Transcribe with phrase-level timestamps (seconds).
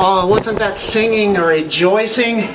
[0.00, 2.54] Oh, wasn't that singing or rejoicing?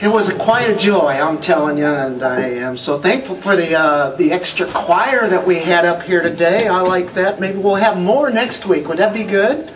[0.00, 3.78] It was a a joy, I'm telling you, and I am so thankful for the
[3.78, 6.66] uh, the extra choir that we had up here today.
[6.66, 7.40] I like that.
[7.40, 8.88] Maybe we'll have more next week.
[8.88, 9.70] Would that be good?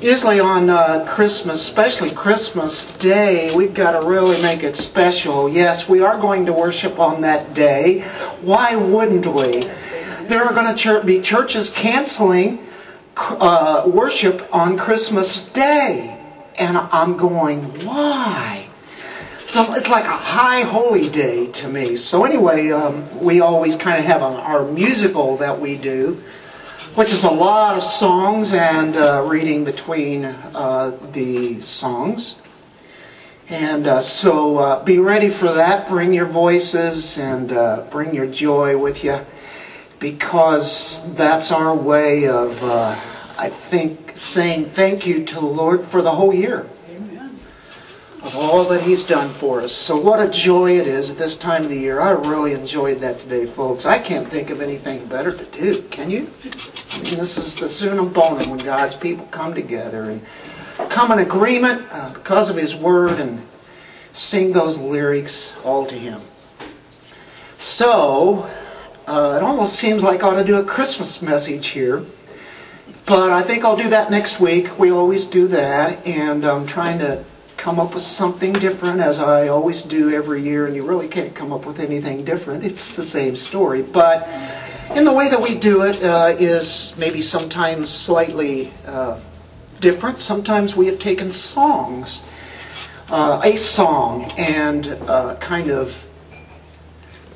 [0.00, 5.48] Usually on uh, Christmas, especially Christmas Day, we've got to really make it special.
[5.48, 8.00] Yes, we are going to worship on that day.
[8.40, 9.70] Why wouldn't we?
[10.26, 12.66] There are going to be churches canceling
[13.20, 16.16] uh, worship on Christmas Day.
[16.56, 18.68] And I'm going, why?
[19.46, 21.96] So it's like a high holy day to me.
[21.96, 26.22] So anyway, um, we always kind of have a, our musical that we do,
[26.94, 32.36] which is a lot of songs and uh, reading between uh, the songs.
[33.48, 35.88] And uh, so uh, be ready for that.
[35.88, 39.18] Bring your voices and uh, bring your joy with you
[39.98, 42.96] because that's our way of, uh,
[43.40, 46.68] I think, saying thank you to the Lord for the whole year.
[46.90, 47.40] Amen.
[48.20, 49.72] Of all that He's done for us.
[49.72, 52.02] So, what a joy it is at this time of the year.
[52.02, 53.86] I really enjoyed that today, folks.
[53.86, 55.80] I can't think of anything better to do.
[55.88, 56.28] Can you?
[56.92, 60.20] I mean, this is the summum bonum when God's people come together and
[60.90, 63.40] come in agreement uh, because of His Word and
[64.12, 66.20] sing those lyrics all to Him.
[67.56, 68.50] So,
[69.06, 72.04] uh, it almost seems like I ought to do a Christmas message here.
[73.06, 74.78] But I think I'll do that next week.
[74.78, 76.06] We always do that.
[76.06, 77.24] And I'm trying to
[77.56, 80.66] come up with something different as I always do every year.
[80.66, 82.64] And you really can't come up with anything different.
[82.64, 83.82] It's the same story.
[83.82, 84.28] But
[84.94, 89.20] in the way that we do it uh, is maybe sometimes slightly uh,
[89.80, 90.18] different.
[90.18, 92.22] Sometimes we have taken songs,
[93.08, 95.94] uh, a song, and uh, kind of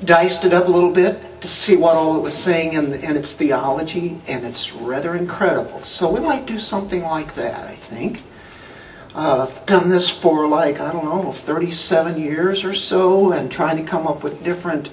[0.03, 3.33] diced it up a little bit to see what all it was saying and, its
[3.33, 5.79] theology, and it's rather incredible.
[5.79, 8.21] So we might do something like that, I think.
[9.13, 13.77] Uh, I've done this for like, I don't know, 37 years or so, and trying
[13.77, 14.89] to come up with different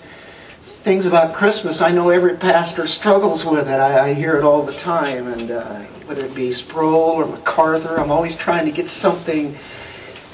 [0.85, 1.81] things about Christmas.
[1.81, 3.81] I know every pastor struggles with it.
[3.81, 7.99] I, I hear it all the time, and uh, whether it be Sproul or MacArthur,
[7.99, 9.57] I'm always trying to get something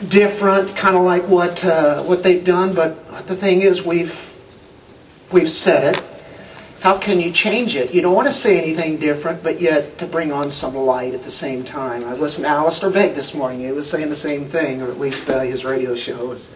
[0.08, 2.74] different, kind of like what uh, what they've done.
[2.74, 4.14] But the thing is, we've
[5.30, 6.02] We've said it.
[6.88, 7.92] How can you change it?
[7.92, 11.22] You don't want to say anything different, but yet to bring on some light at
[11.22, 12.02] the same time.
[12.02, 13.60] I was listening to Alistair Begg this morning.
[13.60, 16.48] He was saying the same thing, or at least uh, his radio show, as,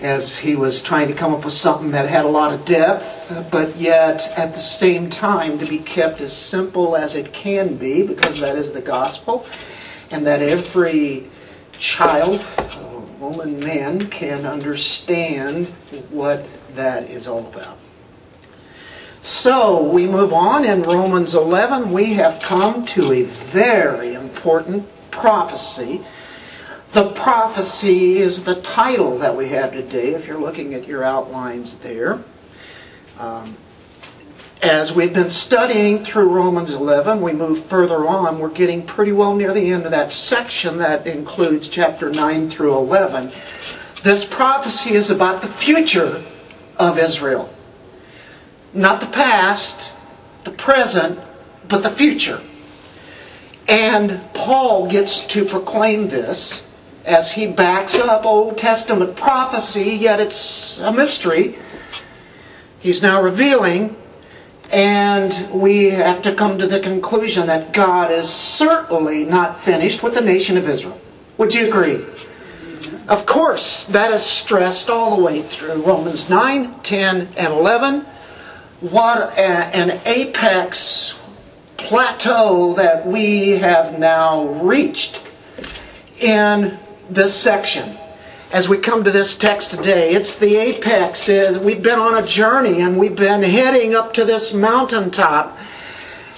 [0.00, 3.30] as he was trying to come up with something that had a lot of depth,
[3.50, 8.02] but yet at the same time to be kept as simple as it can be,
[8.02, 9.44] because that is the gospel,
[10.10, 11.28] and that every
[11.76, 12.42] child,
[13.20, 15.68] woman, man can understand
[16.08, 17.76] what that is all about.
[19.28, 21.92] So we move on in Romans 11.
[21.92, 26.00] We have come to a very important prophecy.
[26.92, 31.74] The prophecy is the title that we have today, if you're looking at your outlines
[31.74, 32.24] there.
[33.18, 33.54] Um,
[34.62, 38.38] as we've been studying through Romans 11, we move further on.
[38.38, 42.74] We're getting pretty well near the end of that section that includes chapter 9 through
[42.74, 43.30] 11.
[44.02, 46.24] This prophecy is about the future
[46.78, 47.52] of Israel.
[48.72, 49.92] Not the past,
[50.44, 51.18] the present,
[51.68, 52.40] but the future.
[53.68, 56.64] And Paul gets to proclaim this
[57.04, 61.58] as he backs up Old Testament prophecy, yet it's a mystery.
[62.80, 63.96] He's now revealing,
[64.70, 70.14] and we have to come to the conclusion that God is certainly not finished with
[70.14, 71.00] the nation of Israel.
[71.38, 72.04] Would you agree?
[73.08, 78.04] Of course, that is stressed all the way through Romans 9, 10, and 11.
[78.80, 81.18] What an apex
[81.76, 85.20] plateau that we have now reached
[86.20, 86.78] in
[87.10, 87.98] this section.
[88.52, 91.28] As we come to this text today, it's the apex.
[91.28, 95.58] Uh, we've been on a journey and we've been heading up to this mountaintop.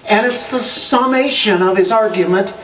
[0.07, 2.55] And it's the summation of his argument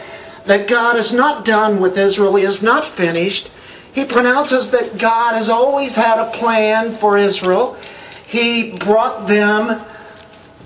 [0.47, 3.51] that God is not done with Israel, He is not finished,
[3.93, 7.77] he pronounces that God has always had a plan for Israel.
[8.27, 9.81] He brought them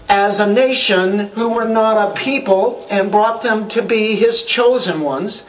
[0.09, 5.03] as a nation who were not a people and brought them to be His chosen
[5.03, 5.45] ones.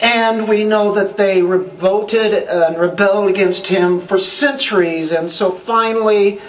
[0.00, 5.12] And we know that they revolted and rebelled against Him for centuries.
[5.12, 6.40] And so finally,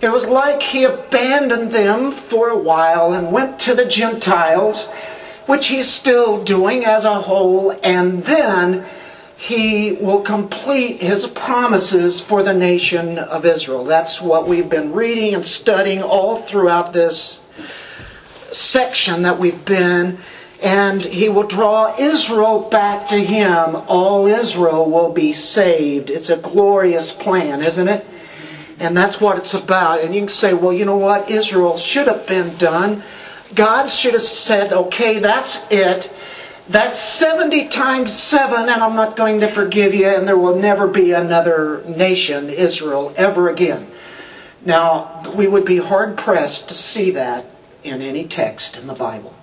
[0.00, 4.88] it was like He abandoned them for a while and went to the Gentiles,
[5.44, 7.78] which He's still doing as a whole.
[7.82, 8.86] And then
[9.40, 13.84] he will complete his promises for the nation of Israel.
[13.84, 17.40] That's what we've been reading and studying all throughout this
[18.48, 20.18] section that we've been.
[20.62, 23.76] and he will draw Israel back to him.
[23.88, 26.10] All Israel will be saved.
[26.10, 28.04] It's a glorious plan, isn't it?
[28.78, 30.00] And that's what it's about.
[30.02, 31.30] And you can say, well, you know what?
[31.30, 33.02] Israel should have been done.
[33.54, 36.10] God should have said, okay, that's it.
[36.70, 40.86] That's 70 times 7, and I'm not going to forgive you, and there will never
[40.86, 43.90] be another nation, Israel, ever again.
[44.64, 47.46] Now, we would be hard pressed to see that
[47.82, 49.34] in any text in the Bible.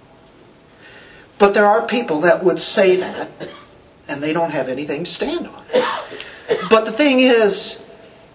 [1.38, 3.30] But there are people that would say that,
[4.08, 5.66] and they don't have anything to stand on.
[6.70, 7.78] But the thing is,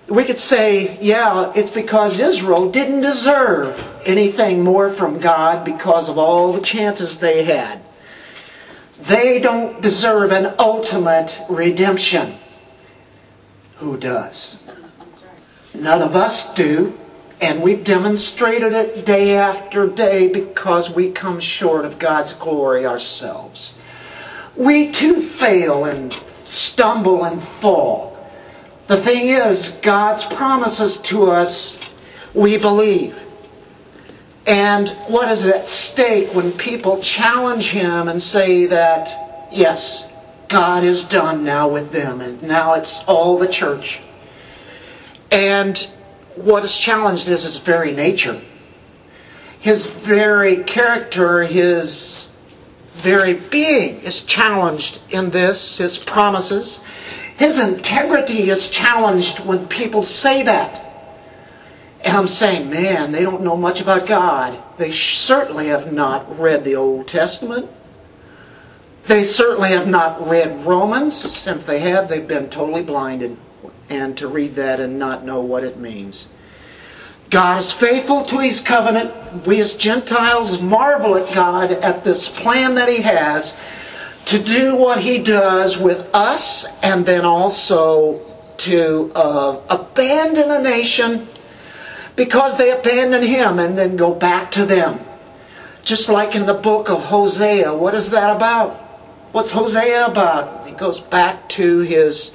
[0.06, 6.18] we could say, yeah, it's because Israel didn't deserve anything more from God because of
[6.18, 7.81] all the chances they had.
[9.08, 12.38] They don't deserve an ultimate redemption.
[13.76, 14.58] Who does?
[15.74, 16.98] None of us do.
[17.40, 23.74] And we've demonstrated it day after day because we come short of God's glory ourselves.
[24.56, 28.16] We too fail and stumble and fall.
[28.86, 31.76] The thing is, God's promises to us,
[32.34, 33.16] we believe.
[34.46, 40.10] And what is at stake when people challenge Him and say that, yes,
[40.48, 44.00] God is done now with them, and now it's all the church.
[45.30, 45.78] And
[46.36, 48.40] what is challenged is his very nature.
[49.60, 52.28] His very character, his
[52.94, 56.80] very being is challenged in this, his promises.
[57.38, 60.91] His integrity is challenged when people say that.
[62.04, 64.58] And I'm saying, man, they don't know much about God.
[64.76, 67.70] They certainly have not read the Old Testament.
[69.06, 71.46] They certainly have not read Romans.
[71.46, 73.36] And if they have, they've been totally blinded
[73.88, 76.26] and to read that and not know what it means.
[77.30, 79.46] God is faithful to his covenant.
[79.46, 83.56] We as Gentiles marvel at God at this plan that he has
[84.26, 88.20] to do what he does with us and then also
[88.58, 91.26] to uh, abandon a nation
[92.16, 95.00] because they abandon him and then go back to them.
[95.82, 97.74] Just like in the book of Hosea.
[97.74, 98.76] What is that about?
[99.32, 100.66] What's Hosea about?
[100.66, 102.32] He goes back to his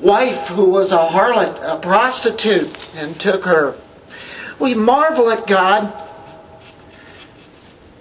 [0.00, 3.76] wife who was a harlot, a prostitute, and took her.
[4.58, 5.92] We marvel at God.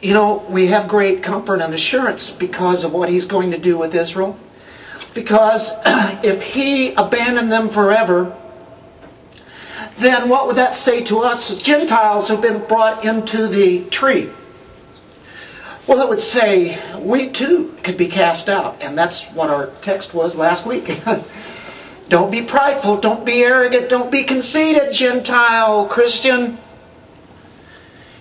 [0.02, 3.78] You know, we have great comfort and assurance because of what He's going to do
[3.78, 4.38] with Israel.
[5.14, 5.72] Because
[6.24, 8.36] if He abandoned them forever,
[9.98, 14.30] then what would that say to us Gentiles who've been brought into the tree?
[15.88, 18.84] Well, it would say we too could be cast out.
[18.84, 21.02] And that's what our text was last week.
[22.10, 22.98] Don't be prideful.
[22.98, 23.90] Don't be arrogant.
[23.90, 26.60] Don't be conceited, Gentile Christian.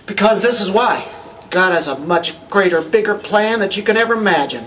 [0.07, 1.07] Because this is why.
[1.51, 4.65] God has a much greater, bigger plan that you can ever imagine.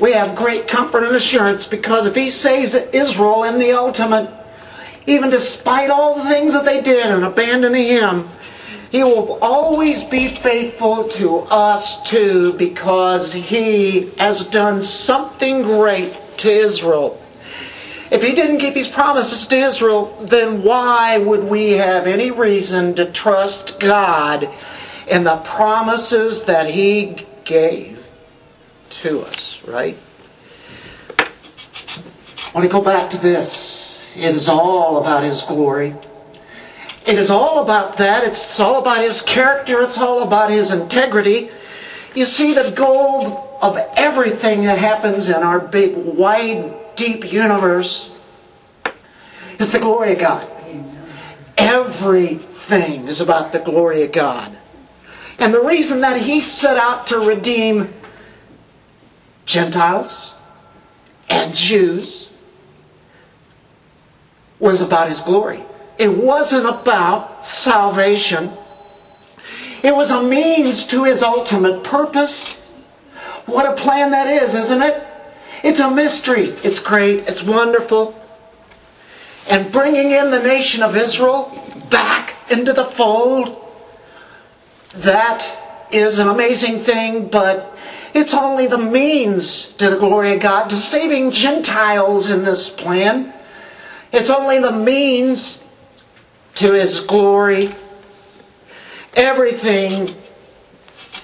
[0.00, 4.28] We have great comfort and assurance because if He saves Israel in the ultimate,
[5.08, 8.28] even despite all the things that they did and abandoning Him,
[8.90, 16.50] He will always be faithful to us too because He has done something great to
[16.50, 17.22] Israel.
[18.10, 22.94] If he didn't keep his promises to Israel, then why would we have any reason
[22.94, 24.48] to trust God
[25.06, 28.02] in the promises that he gave
[28.90, 29.98] to us, right?
[31.18, 33.97] I want to go back to this.
[34.18, 35.94] It is all about his glory.
[37.06, 38.24] It is all about that.
[38.24, 39.80] It's all about his character.
[39.80, 41.50] It's all about his integrity.
[42.14, 48.10] You see, the goal of everything that happens in our big, wide deep universe
[49.60, 50.50] is the glory of God.
[51.56, 54.58] Everything is about the glory of God.
[55.38, 57.94] And the reason that He set out to redeem
[59.46, 60.34] Gentiles
[61.28, 62.30] and Jews
[64.60, 65.64] was about His glory.
[65.98, 68.52] It wasn't about salvation.
[69.82, 72.54] It was a means to His ultimate purpose.
[73.46, 75.02] What a plan that is, isn't it?
[75.64, 76.48] It's a mystery.
[76.62, 77.26] It's great.
[77.26, 78.14] It's wonderful.
[79.46, 81.52] And bringing in the nation of Israel
[81.90, 83.64] back into the fold,
[84.96, 85.48] that
[85.90, 87.74] is an amazing thing, but
[88.14, 93.32] it's only the means to the glory of God, to saving Gentiles in this plan.
[94.12, 95.62] It's only the means
[96.54, 97.70] to His glory.
[99.14, 100.14] Everything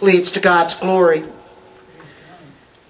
[0.00, 1.24] leads to God's glory.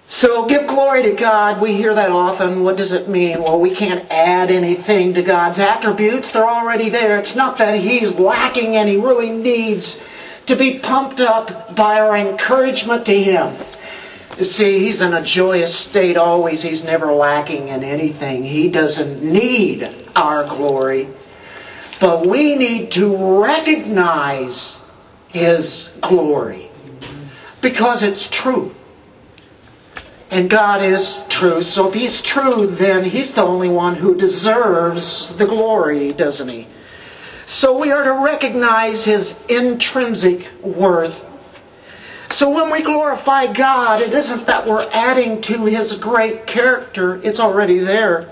[0.07, 1.61] So give glory to God.
[1.61, 2.63] We hear that often.
[2.63, 3.41] What does it mean?
[3.41, 6.29] Well, we can't add anything to God's attributes.
[6.29, 7.17] They're already there.
[7.17, 9.99] It's not that He's lacking and He really needs
[10.45, 13.57] to be pumped up by our encouragement to Him.
[14.37, 16.61] You see, he's in a joyous state always.
[16.61, 18.43] He's never lacking in anything.
[18.43, 21.07] He doesn't need our glory.
[22.01, 24.81] But we need to recognize
[25.29, 26.69] his glory
[27.61, 28.75] because it's true.
[30.31, 31.61] And God is true.
[31.61, 36.67] So if he's true, then he's the only one who deserves the glory, doesn't he?
[37.45, 41.24] So we are to recognize his intrinsic worth
[42.29, 47.39] so when we glorify God, it isn't that we're adding to His great character, it's
[47.39, 48.29] already there.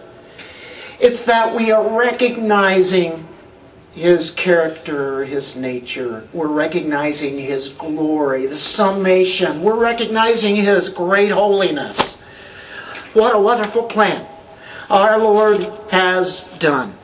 [1.00, 3.28] It's that we are recognizing
[3.92, 6.28] His character, His nature.
[6.34, 9.62] We're recognizing His glory, the summation.
[9.62, 12.18] We're recognizing His great holiness.
[13.14, 14.26] What a wonderful plan
[14.90, 16.96] our Lord has done.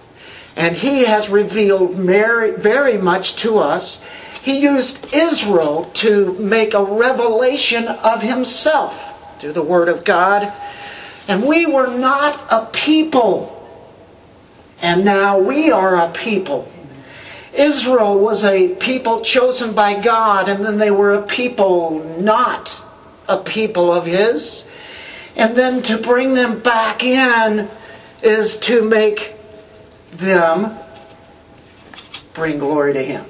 [0.55, 4.01] And He has revealed very, very much to us
[4.49, 10.51] he used Israel to make a revelation of himself through the Word of God.
[11.27, 13.55] And we were not a people.
[14.81, 16.71] And now we are a people.
[17.53, 22.81] Israel was a people chosen by God, and then they were a people not
[23.27, 24.65] a people of His.
[25.35, 27.69] And then to bring them back in
[28.23, 29.33] is to make
[30.13, 30.75] them
[32.33, 33.29] bring glory to Him.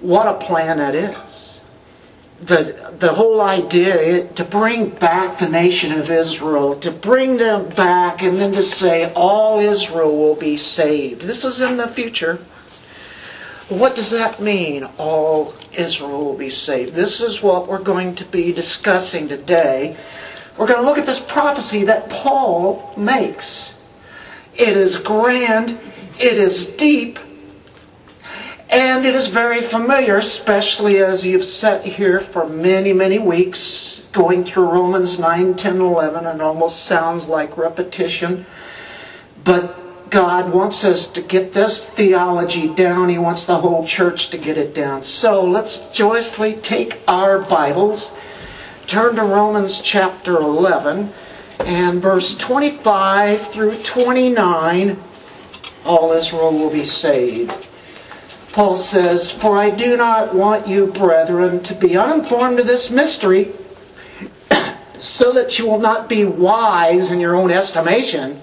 [0.00, 1.60] What a plan that is.
[2.40, 8.22] The, the whole idea to bring back the nation of Israel, to bring them back
[8.22, 11.22] and then to say all Israel will be saved.
[11.22, 12.38] This is in the future.
[13.68, 14.84] What does that mean?
[14.98, 16.94] All Israel will be saved.
[16.94, 19.96] This is what we're going to be discussing today.
[20.56, 23.74] We're going to look at this prophecy that Paul makes.
[24.54, 25.78] It is grand,
[26.18, 27.18] it is deep,
[28.70, 34.44] and it is very familiar, especially as you've sat here for many, many weeks going
[34.44, 38.44] through Romans 9, 10, 11, and almost sounds like repetition.
[39.42, 43.08] But God wants us to get this theology down.
[43.08, 45.02] He wants the whole church to get it down.
[45.02, 48.12] So let's joyously take our Bibles,
[48.86, 51.10] turn to Romans chapter 11,
[51.60, 55.02] and verse 25 through 29.
[55.86, 57.67] All Israel will be saved.
[58.58, 63.52] Paul says, For I do not want you, brethren, to be uninformed of this mystery,
[64.98, 68.42] so that you will not be wise in your own estimation,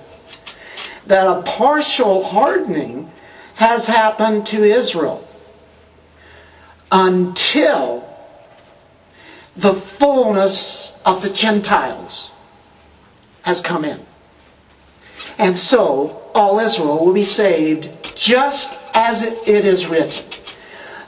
[1.08, 3.12] that a partial hardening
[3.56, 5.28] has happened to Israel
[6.94, 8.08] until
[9.58, 12.32] the fullness of the Gentiles
[13.42, 14.00] has come in.
[15.38, 20.26] And so all Israel will be saved just as it is written.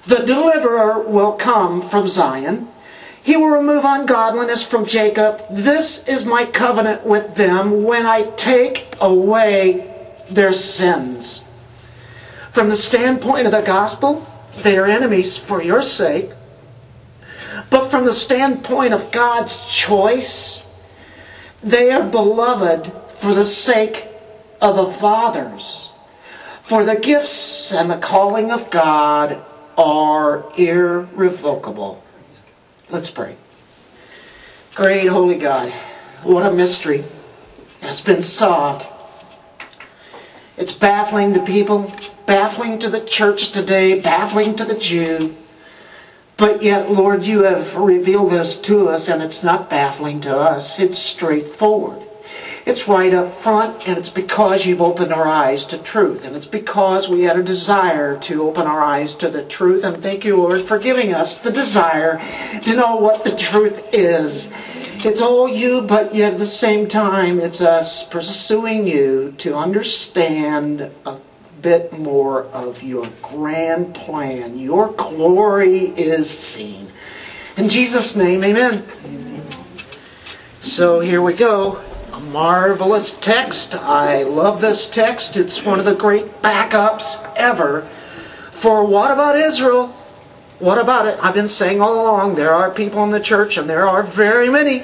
[0.06, 2.68] The deliverer will come from Zion.
[3.24, 5.42] He will remove ungodliness from Jacob.
[5.50, 9.94] This is my covenant with them when I take away
[10.30, 11.44] their sins.
[12.54, 14.26] From the standpoint of the gospel,
[14.64, 16.32] they are enemies for your sake.
[17.70, 20.64] But from the standpoint of God's choice,
[21.64, 24.08] they are beloved for the sake
[24.62, 25.87] of the fathers.
[26.68, 29.42] For the gifts and the calling of God
[29.78, 32.04] are irrevocable.
[32.90, 33.38] Let's pray.
[34.76, 35.72] Great Holy God,
[36.24, 37.06] what a mystery
[37.80, 38.86] has been solved.
[40.58, 41.94] It's baffling to people,
[42.26, 45.38] baffling to the church today, baffling to the Jew.
[46.36, 50.80] But yet, Lord, you have revealed this to us, and it's not baffling to us.
[50.80, 52.07] It's straightforward.
[52.68, 56.26] It's right up front, and it's because you've opened our eyes to truth.
[56.26, 59.86] And it's because we had a desire to open our eyes to the truth.
[59.86, 62.20] And thank you, Lord, for giving us the desire
[62.64, 64.52] to know what the truth is.
[65.06, 70.92] It's all you, but yet at the same time, it's us pursuing you to understand
[71.06, 71.20] a
[71.62, 74.60] bit more of your grand plan.
[74.60, 76.92] Your glory is seen.
[77.56, 78.84] In Jesus' name, amen.
[80.60, 81.82] So here we go
[82.30, 83.76] marvelous text.
[83.76, 85.38] I love this text.
[85.38, 87.88] It's one of the great backups ever
[88.58, 89.96] for what about Israel?
[90.60, 91.20] What about it?
[91.22, 94.50] I've been saying all along there are people in the church, and there are very
[94.50, 94.84] many,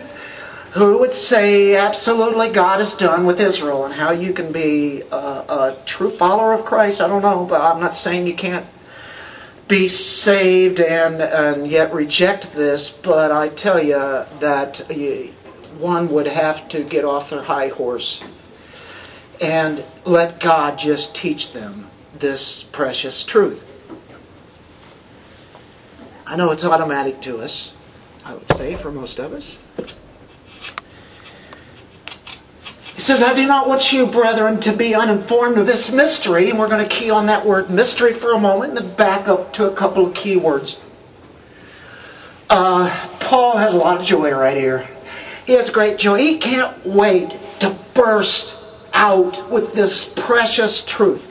[0.73, 5.15] who would say absolutely God is done with Israel and how you can be a,
[5.15, 7.01] a true follower of Christ.
[7.01, 8.65] I don't know, but I'm not saying you can't
[9.67, 13.93] be saved and, and yet reject this, but I tell you
[14.39, 14.81] that
[15.79, 18.21] one would have to get off their high horse
[19.41, 23.61] and let God just teach them this precious truth.
[26.25, 27.73] I know it's automatic to us,
[28.23, 29.57] I would say, for most of us.
[32.95, 36.49] He says, I do not want you, brethren, to be uninformed of this mystery.
[36.49, 39.27] And we're going to key on that word mystery for a moment and then back
[39.27, 40.77] up to a couple of key words.
[42.49, 44.87] Uh, Paul has a lot of joy right here.
[45.45, 46.17] He has great joy.
[46.17, 48.55] He can't wait to burst
[48.93, 51.21] out with this precious truth.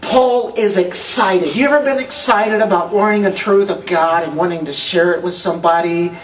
[0.00, 1.54] Paul is excited.
[1.54, 5.22] You ever been excited about learning a truth of God and wanting to share it
[5.22, 6.16] with somebody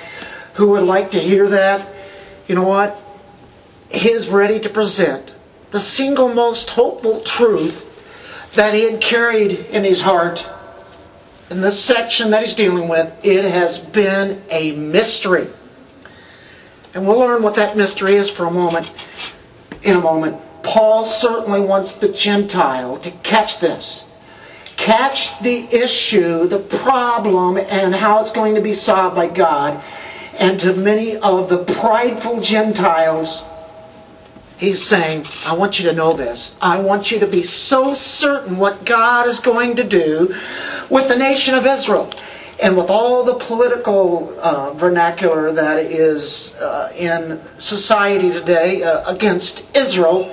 [0.54, 1.88] who would like to hear that?
[2.46, 3.00] You know what?
[3.90, 5.32] He's ready to present
[5.70, 7.84] the single most hopeful truth
[8.54, 10.48] that he had carried in his heart.
[11.50, 15.48] In this section that he's dealing with, it has been a mystery.
[16.94, 18.90] And we'll learn what that mystery is for a moment,
[19.82, 20.40] in a moment.
[20.62, 24.04] Paul certainly wants the Gentile to catch this.
[24.76, 29.82] Catch the issue, the problem, and how it's going to be solved by God.
[30.34, 33.42] And to many of the prideful Gentiles,
[34.58, 36.54] he's saying, I want you to know this.
[36.60, 40.34] I want you to be so certain what God is going to do
[40.88, 42.10] with the nation of Israel.
[42.62, 49.64] And with all the political uh, vernacular that is uh, in society today uh, against
[49.76, 50.32] Israel,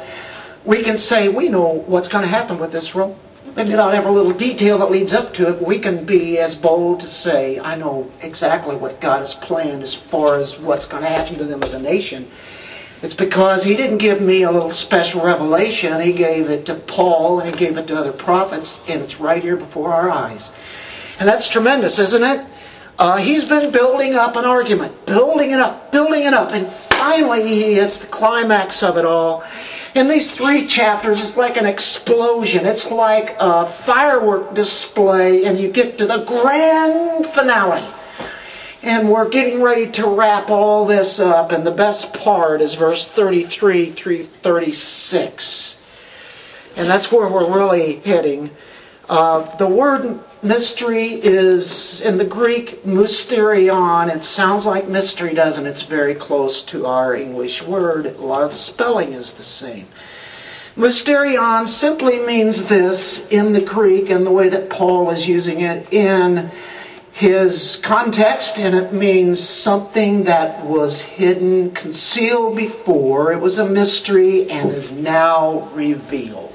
[0.64, 3.18] we can say we know what's going to happen with Israel.
[3.56, 6.54] Maybe not every little detail that leads up to it, but we can be as
[6.56, 11.02] bold to say, I know exactly what God has planned as far as what's going
[11.02, 12.30] to happen to them as a nation.
[13.02, 16.00] It's because He didn't give me a little special revelation.
[16.00, 19.42] He gave it to Paul and He gave it to other prophets, and it's right
[19.42, 20.52] here before our eyes.
[21.20, 22.48] And that's tremendous, isn't it?
[22.98, 27.48] Uh, he's been building up an argument, building it up, building it up, and finally
[27.48, 29.44] he hits the climax of it all.
[29.96, 32.66] In these three chapters, it's like an explosion.
[32.66, 37.88] It's like a firework display, and you get to the grand finale.
[38.82, 43.08] And we're getting ready to wrap all this up, and the best part is verse
[43.08, 45.78] 33 through 36.
[46.76, 48.52] And that's where we're really hitting.
[49.10, 54.14] Uh, the word mystery is in the Greek mysterion.
[54.14, 55.70] It sounds like mystery, doesn't it?
[55.70, 58.06] It's very close to our English word.
[58.06, 59.88] A lot of the spelling is the same.
[60.78, 65.92] Mysterion simply means this in the Greek and the way that Paul is using it
[65.94, 66.52] in
[67.12, 73.34] his context, and it means something that was hidden, concealed before.
[73.34, 76.49] It was a mystery and is now revealed.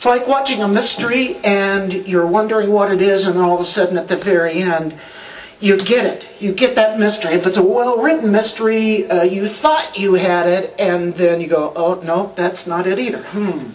[0.00, 3.60] It's like watching a mystery and you're wondering what it is, and then all of
[3.60, 4.94] a sudden at the very end,
[5.60, 6.26] you get it.
[6.40, 7.34] You get that mystery.
[7.34, 11.48] If it's a well written mystery, uh, you thought you had it, and then you
[11.48, 13.22] go, oh, no, that's not it either.
[13.24, 13.72] Hmm.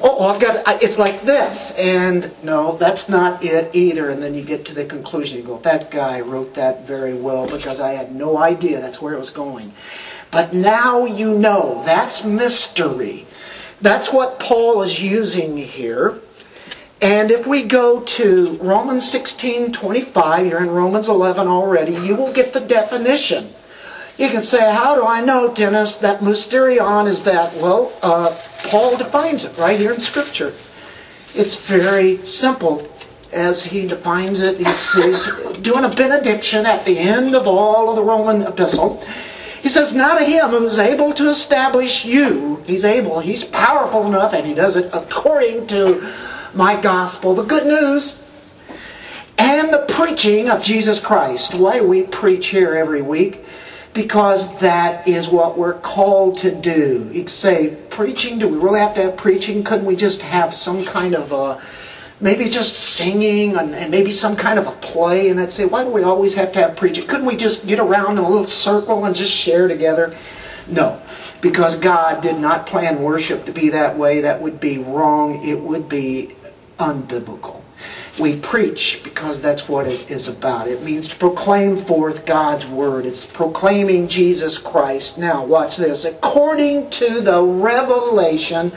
[0.00, 0.82] Oh, oh I've got it.
[0.82, 1.70] It's like this.
[1.78, 4.10] And no, that's not it either.
[4.10, 5.38] And then you get to the conclusion.
[5.38, 9.14] You go, that guy wrote that very well because I had no idea that's where
[9.14, 9.72] it was going.
[10.32, 11.84] But now you know.
[11.86, 13.28] That's mystery.
[13.82, 16.20] That's what Paul is using here.
[17.00, 22.32] And if we go to Romans 16 25, you're in Romans 11 already, you will
[22.32, 23.54] get the definition.
[24.18, 27.54] You can say, How do I know, Dennis, that mysterion is that?
[27.56, 30.52] Well, uh, Paul defines it right here in Scripture.
[31.34, 32.86] It's very simple
[33.32, 34.58] as he defines it.
[34.58, 35.26] He's, he's
[35.62, 39.02] doing a benediction at the end of all of the Roman epistle.
[39.62, 44.32] He says, Now to him who's able to establish you, he's able, he's powerful enough,
[44.32, 46.12] and he does it according to
[46.54, 48.18] my gospel, the good news,
[49.36, 51.54] and the preaching of Jesus Christ.
[51.54, 53.44] Why we preach here every week?
[53.92, 57.10] Because that is what we're called to do.
[57.12, 59.64] You'd say, preaching, do we really have to have preaching?
[59.64, 61.62] Couldn't we just have some kind of a
[62.20, 65.28] maybe just singing and, and, maybe some kind of a play.
[65.28, 67.06] And I'd say, why do we always have to have preaching?
[67.06, 70.16] Couldn't we just get around in a little circle and just share together?
[70.66, 71.00] No,
[71.40, 74.20] because God did not plan worship to be that way.
[74.20, 75.46] That would be wrong.
[75.46, 76.36] It would be
[76.78, 77.62] unbiblical.
[78.18, 80.68] We preach because that's what it is about.
[80.68, 83.06] It means to proclaim forth God's word.
[83.06, 85.16] It's proclaiming Jesus Christ.
[85.16, 86.04] Now, watch this.
[86.04, 88.72] According to the revelation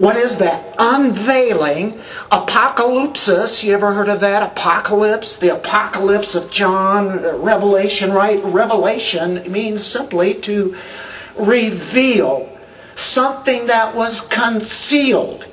[0.00, 0.74] what is that?
[0.78, 2.00] Unveiling.
[2.32, 3.62] Apocalypsis.
[3.62, 4.42] You ever heard of that?
[4.42, 5.36] Apocalypse.
[5.36, 7.22] The apocalypse of John.
[7.22, 8.42] Uh, Revelation, right?
[8.42, 10.74] Revelation means simply to
[11.38, 12.48] reveal
[12.94, 15.46] something that was concealed.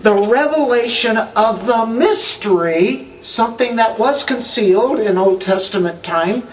[0.00, 6.48] The revelation of the mystery, something that was concealed in Old Testament time,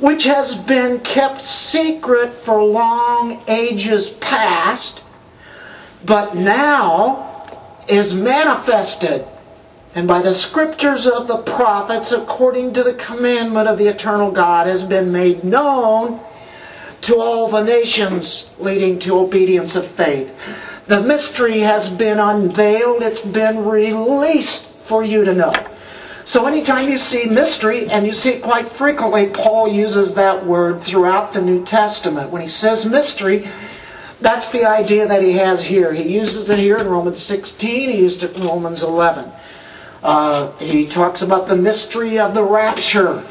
[0.00, 5.01] which has been kept secret for long ages past
[6.04, 7.28] but now
[7.88, 9.26] is manifested
[9.94, 14.66] and by the scriptures of the prophets according to the commandment of the eternal God
[14.66, 16.20] has been made known
[17.02, 20.32] to all the nations, leading to obedience of faith.
[20.86, 25.52] The mystery has been unveiled, it's been released for you to know.
[26.24, 30.80] So anytime you see mystery, and you see it quite frequently, Paul uses that word
[30.80, 32.30] throughout the New Testament.
[32.30, 33.50] When he says mystery,
[34.22, 35.92] that's the idea that he has here.
[35.92, 39.30] He uses it here in Romans 16, he used it in Romans 11.
[40.02, 43.24] Uh, he talks about the mystery of the rapture.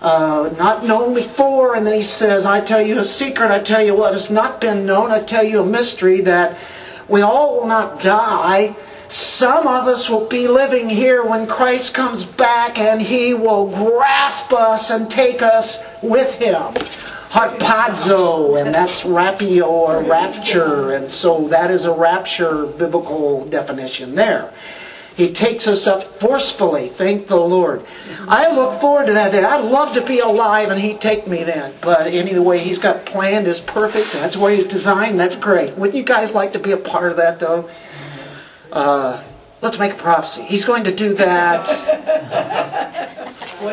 [0.00, 3.82] Uh, not known before, and then he says, I tell you a secret, I tell
[3.82, 6.58] you what has not been known, I tell you a mystery that
[7.08, 8.76] we all will not die.
[9.08, 14.52] Some of us will be living here when Christ comes back and he will grasp
[14.52, 16.74] us and take us with him
[17.34, 24.52] harpazo, and that's rapio or rapture, and so that is a rapture biblical definition there.
[25.16, 26.88] He takes us up forcefully.
[26.88, 27.84] Thank the Lord.
[28.26, 29.42] I look forward to that day.
[29.44, 31.72] I'd love to be alive and He'd take me then.
[31.80, 34.12] But anyway, He's got planned is perfect.
[34.12, 35.20] That's where He's designed.
[35.20, 35.76] That's great.
[35.76, 37.70] Wouldn't you guys like to be a part of that though?
[38.72, 39.22] Uh,
[39.64, 40.42] let's make a prophecy.
[40.42, 41.64] He's going to do that.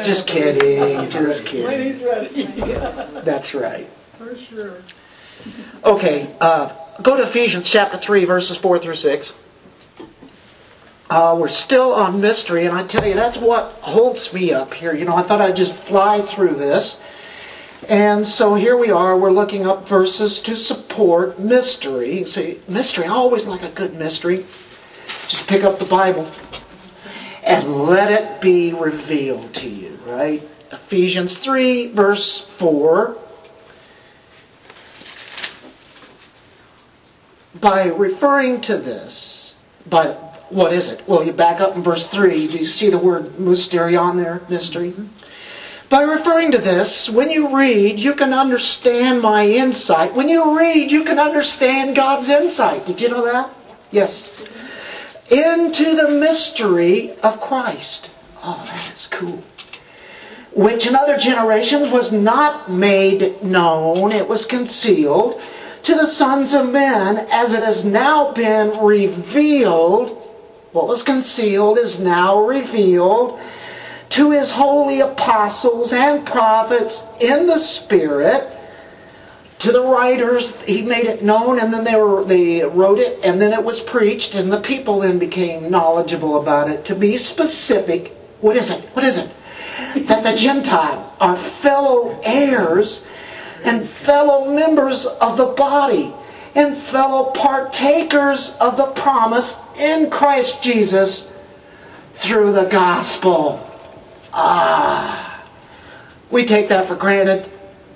[0.06, 1.10] Just kidding.
[1.10, 1.68] Just kidding.
[1.68, 2.44] When he's ready.
[3.24, 3.88] That's right.
[4.18, 4.78] For sure.
[5.84, 9.34] Okay, uh, go to Ephesians chapter 3, verses 4 through 6.
[11.10, 14.96] Uh, we're still on mystery, and I tell you, that's what holds me up here.
[14.96, 16.98] You know, I thought I'd just fly through this.
[17.90, 22.24] And so here we are, we're looking up verses to support mystery.
[22.24, 24.46] See, mystery, I always like a good mystery.
[25.32, 26.30] Just pick up the Bible
[27.42, 30.44] and let it be revealed to you, right?
[30.74, 33.18] Ephesians 3, verse 4.
[37.62, 39.56] By referring to this,
[39.90, 40.16] by
[40.50, 41.08] what is it?
[41.08, 42.48] Well, you back up in verse 3.
[42.48, 44.42] Do you see the word mysterion there?
[44.50, 44.94] Mystery?
[45.88, 50.14] By referring to this, when you read, you can understand my insight.
[50.14, 52.86] When you read, you can understand God's insight.
[52.86, 53.56] Did you know that?
[53.92, 54.30] Yes.
[55.30, 58.10] Into the mystery of Christ.
[58.44, 59.44] Oh, that is cool.
[60.54, 65.42] Which in other generations was not made known, it was concealed
[65.84, 70.22] to the sons of men as it has now been revealed
[70.72, 73.40] what was concealed is now revealed
[74.10, 78.50] to his holy apostles and prophets in the Spirit.
[79.62, 83.40] To the writers, he made it known, and then they, were, they wrote it, and
[83.40, 86.86] then it was preached, and the people then became knowledgeable about it.
[86.86, 88.82] To be specific, what is it?
[88.94, 89.30] What is it?
[90.08, 93.04] That the Gentile are fellow heirs
[93.64, 96.12] and fellow members of the body
[96.56, 101.30] and fellow partakers of the promise in Christ Jesus
[102.16, 103.60] through the gospel.
[104.34, 105.46] Ah,
[106.32, 107.48] we take that for granted,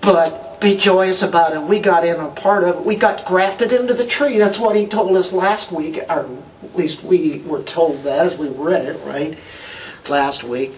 [0.01, 1.62] but be joyous about it.
[1.62, 2.86] We got in a part of it.
[2.86, 4.39] We got grafted into the tree.
[4.39, 6.28] That's what he told us last week, or
[6.63, 9.38] at least we were told that as we read it, right?
[10.10, 10.71] Last week.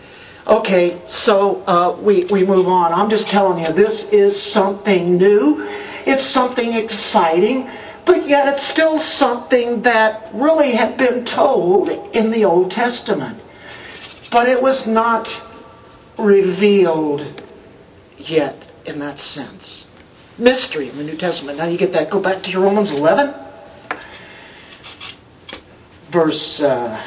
[0.46, 2.92] Okay, so uh, we, we move on.
[2.92, 5.66] I'm just telling you, this is something new.
[6.06, 7.70] It's something exciting,
[8.04, 13.40] but yet it's still something that really had been told in the Old Testament.
[14.32, 15.42] But it was not
[16.18, 17.42] revealed
[18.18, 19.88] yet in that sense.
[20.38, 21.58] Mystery in the New Testament.
[21.58, 22.10] Now you get that.
[22.10, 23.34] Go back to your Romans 11,
[26.10, 27.02] verse uh,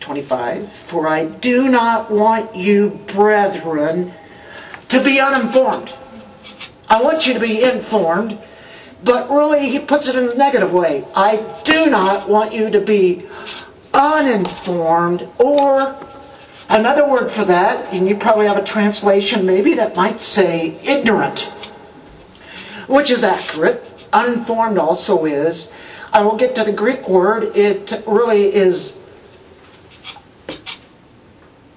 [0.00, 0.72] 25.
[0.88, 4.12] For I do not want you, brethren,
[4.88, 5.92] to be uninformed.
[6.88, 8.38] I want you to be informed,
[9.04, 11.04] but really he puts it in a negative way.
[11.14, 13.26] I do not want you to be
[13.92, 15.96] uninformed or
[16.70, 21.52] another word for that, and you probably have a translation maybe that might say ignorant,
[22.86, 23.84] which is accurate.
[24.12, 25.70] Uninformed also is.
[26.12, 27.56] I will get to the Greek word.
[27.56, 28.96] It really is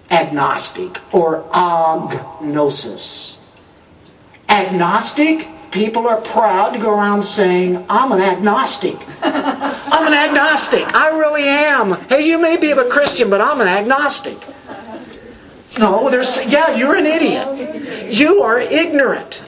[0.09, 3.37] agnostic or agnosis.
[4.49, 8.95] Agnostic, people are proud to go around saying, I'm an agnostic.
[9.23, 10.93] I'm an agnostic.
[10.95, 11.93] I really am.
[12.07, 14.37] Hey, you may be a Christian, but I'm an agnostic.
[15.77, 18.11] No, there's, yeah, you're an idiot.
[18.11, 19.43] You are ignorant.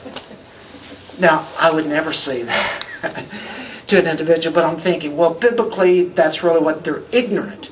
[1.18, 2.86] Now, I would never say that
[3.86, 7.70] to an individual, but I'm thinking, well, biblically, that's really what they're ignorant.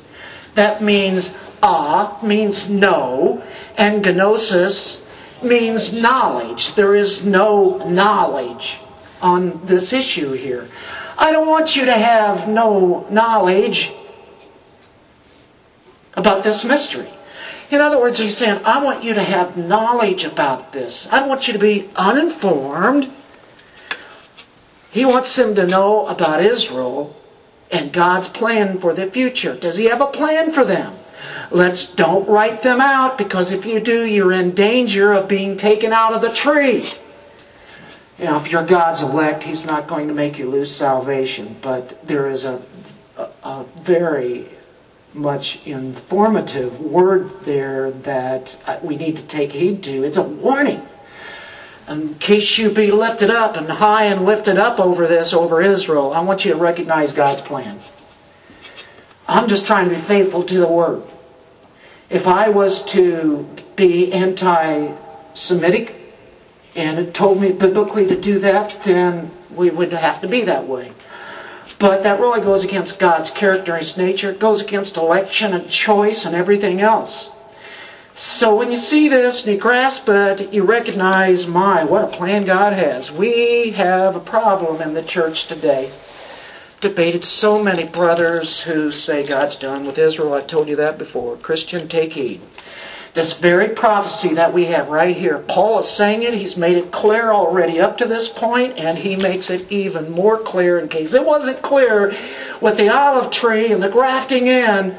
[0.55, 3.43] That means ah means no,
[3.77, 5.03] and gnosis
[5.43, 6.75] means knowledge.
[6.75, 8.79] There is no knowledge
[9.21, 10.69] on this issue here.
[11.17, 13.93] I don't want you to have no knowledge
[16.15, 17.14] about this mystery.
[17.75, 21.09] In other words, he's saying, I want you to have knowledge about this.
[21.11, 23.11] I don't want you to be uninformed
[24.93, 27.17] He wants them to know about Israel
[27.73, 29.57] and God's plan for the future.
[29.57, 30.95] Does He have a plan for them?
[31.51, 35.93] Let's don't write them out because if you do, you're in danger of being taken
[35.93, 36.89] out of the tree.
[38.21, 41.57] You know, if you're God's elect, He's not going to make you lose salvation.
[41.61, 42.63] But there is a,
[43.17, 44.49] a, a very
[45.15, 50.03] much informative word there that uh, we need to take heed to.
[50.03, 50.83] It's a warning.
[51.89, 56.13] In case you be lifted up and high and lifted up over this, over Israel,
[56.13, 57.81] I want you to recognize God's plan.
[59.29, 61.03] I'm just trying to be faithful to the Word.
[62.11, 63.47] If I was to
[63.77, 64.97] be anti
[65.35, 65.95] Semitic
[66.75, 70.67] and it told me biblically to do that, then we would have to be that
[70.67, 70.93] way.
[71.79, 74.31] But that really goes against God's character, and His nature.
[74.31, 77.31] It goes against election and choice and everything else.
[78.17, 82.45] So when you see this and you grasp it, you recognize, my, what a plan
[82.45, 83.11] God has.
[83.11, 85.91] We have a problem in the church today.
[86.81, 90.33] Debated so many brothers who say God's done with Israel.
[90.33, 91.37] I told you that before.
[91.39, 92.41] Christian, take heed.
[93.15, 96.35] This very prophecy that we have right here, Paul is saying it.
[96.35, 100.39] He's made it clear already up to this point, and he makes it even more
[100.39, 102.15] clear in case it wasn't clear
[102.61, 104.97] with the olive tree and the grafting in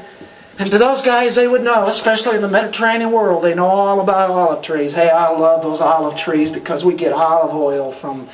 [0.58, 4.00] and to those guys, they would know, especially in the Mediterranean world, they know all
[4.00, 4.94] about olive trees.
[4.94, 8.26] Hey, I love those olive trees because we get olive oil from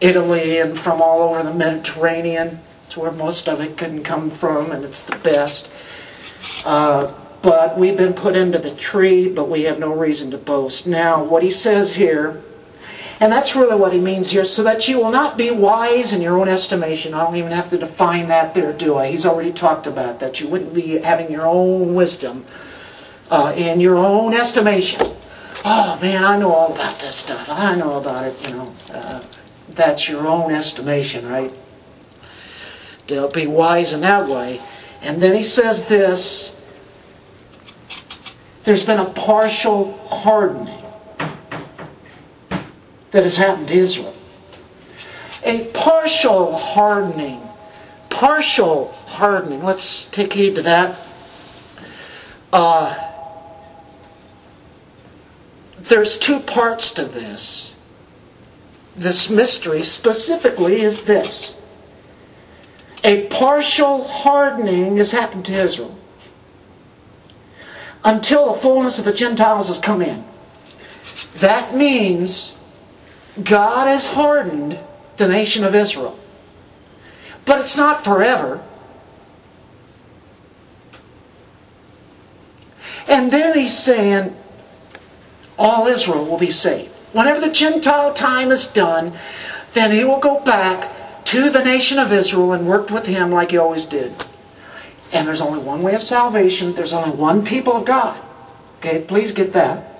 [0.00, 2.58] Italy and from all over the Mediterranean.
[2.86, 5.68] It's where most of it can come from, and it's the best.
[6.64, 7.12] Uh,
[7.44, 10.88] but we've been put into the tree, but we have no reason to boast.
[10.88, 12.42] Now, what he says here
[13.20, 16.20] and that's really what he means here, so that you will not be wise in
[16.20, 17.14] your own estimation.
[17.14, 19.08] I don't even have to define that there, do I?
[19.08, 20.40] He's already talked about that.
[20.40, 22.44] You wouldn't be having your own wisdom
[23.30, 25.00] uh, in your own estimation.
[25.64, 27.48] Oh man, I know all about that stuff.
[27.48, 28.74] I know about it, you know.
[28.92, 29.22] Uh,
[29.70, 31.56] that's your own estimation, right?
[33.06, 34.60] To be wise in that way.
[35.00, 36.54] And then he says this
[38.64, 40.82] there's been a partial hardening
[43.10, 44.14] that has happened to Israel.
[45.42, 47.42] A partial hardening.
[48.08, 49.62] Partial hardening.
[49.62, 50.98] Let's take heed to that.
[52.52, 52.98] Uh,
[55.80, 57.74] there's two parts to this.
[58.96, 61.56] This mystery specifically is this.
[63.02, 65.98] A partial hardening has happened to Israel
[68.04, 70.24] until the fullness of the Gentiles has come in.
[71.38, 72.56] That means
[73.42, 74.78] God has hardened
[75.16, 76.18] the nation of Israel.
[77.46, 78.62] But it's not forever.
[83.08, 84.34] And then he's saying,
[85.58, 86.90] all Israel will be saved.
[87.12, 89.16] Whenever the Gentile time is done,
[89.72, 93.50] then he will go back to the nation of Israel and work with him like
[93.50, 94.12] he always did.
[95.12, 98.20] And there's only one way of salvation, there's only one people of God.
[98.78, 99.94] Okay, please get that.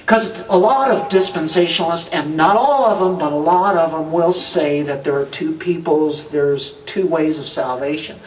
[0.00, 4.10] Because a lot of dispensationalists, and not all of them, but a lot of them
[4.12, 8.18] will say that there are two peoples, there's two ways of salvation.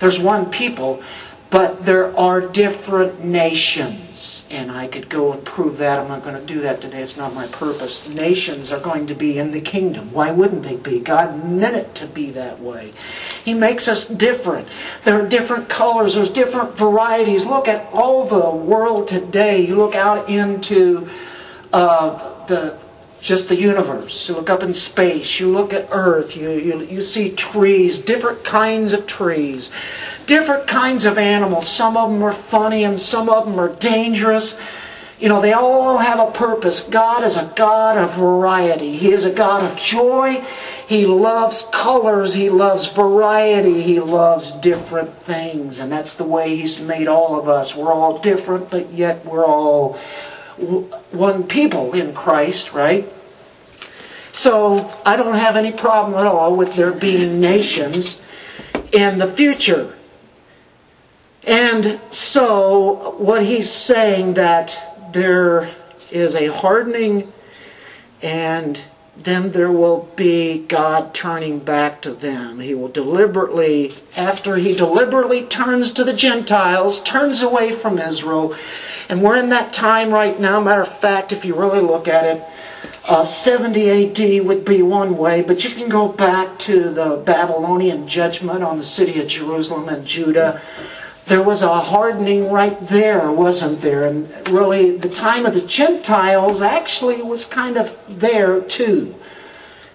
[0.00, 1.02] There's one people,
[1.50, 4.46] but there are different nations.
[4.50, 5.98] And I could go and prove that.
[5.98, 7.00] I'm not going to do that today.
[7.00, 8.08] It's not my purpose.
[8.08, 10.12] Nations are going to be in the kingdom.
[10.12, 11.00] Why wouldn't they be?
[11.00, 12.92] God meant it to be that way.
[13.44, 14.68] He makes us different.
[15.04, 16.14] There are different colors.
[16.14, 17.46] There's different varieties.
[17.46, 19.64] Look at all the world today.
[19.64, 21.08] You look out into
[21.72, 22.78] uh, the
[23.20, 24.28] just the universe.
[24.28, 28.44] You look up in space, you look at Earth, you, you, you see trees, different
[28.44, 29.70] kinds of trees,
[30.26, 31.68] different kinds of animals.
[31.68, 34.58] Some of them are funny and some of them are dangerous.
[35.18, 36.80] You know, they all have a purpose.
[36.82, 38.96] God is a God of variety.
[38.96, 40.44] He is a God of joy.
[40.86, 42.34] He loves colors.
[42.34, 43.82] He loves variety.
[43.82, 45.80] He loves different things.
[45.80, 47.74] And that's the way He's made all of us.
[47.74, 49.98] We're all different, but yet we're all
[51.10, 53.10] one people in Christ, right?
[54.32, 58.20] So I don't have any problem at all with there being nations
[58.92, 59.94] in the future.
[61.44, 64.76] And so what he's saying that
[65.12, 65.70] there
[66.10, 67.32] is a hardening
[68.22, 68.80] and
[69.24, 72.60] then there will be God turning back to them.
[72.60, 78.56] He will deliberately, after he deliberately turns to the Gentiles, turns away from Israel,
[79.08, 80.60] and we're in that time right now.
[80.60, 82.42] Matter of fact, if you really look at it,
[83.06, 88.06] uh, 70 AD would be one way, but you can go back to the Babylonian
[88.06, 90.60] judgment on the city of Jerusalem and Judah.
[91.28, 94.06] There was a hardening right there, wasn't there?
[94.06, 99.14] And really, the time of the Gentiles actually was kind of there too.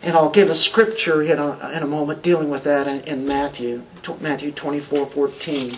[0.03, 3.25] And I'll give a scripture in a, in a moment dealing with that in, in
[3.25, 3.81] Matthew,
[4.19, 5.77] Matthew 24, 14.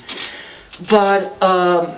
[0.89, 1.95] But um,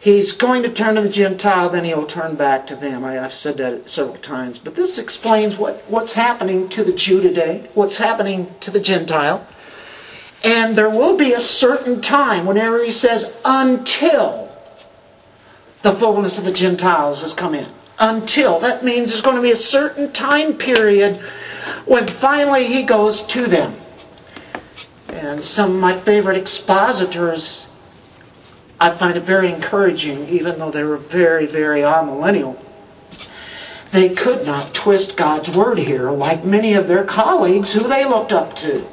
[0.00, 3.04] he's going to turn to the Gentile, then he'll turn back to them.
[3.04, 4.58] I, have said that several times.
[4.58, 9.46] But this explains what, what's happening to the Jew today, what's happening to the Gentile.
[10.44, 14.54] And there will be a certain time whenever he says, until
[15.82, 17.68] the fullness of the Gentiles has come in.
[17.98, 18.60] Until.
[18.60, 21.20] That means there's going to be a certain time period
[21.86, 23.76] when finally he goes to them.
[25.08, 27.66] And some of my favorite expositors
[28.80, 32.58] I find it very encouraging, even though they were very, very amillennial.
[33.92, 38.32] They could not twist God's word here like many of their colleagues who they looked
[38.32, 38.84] up to.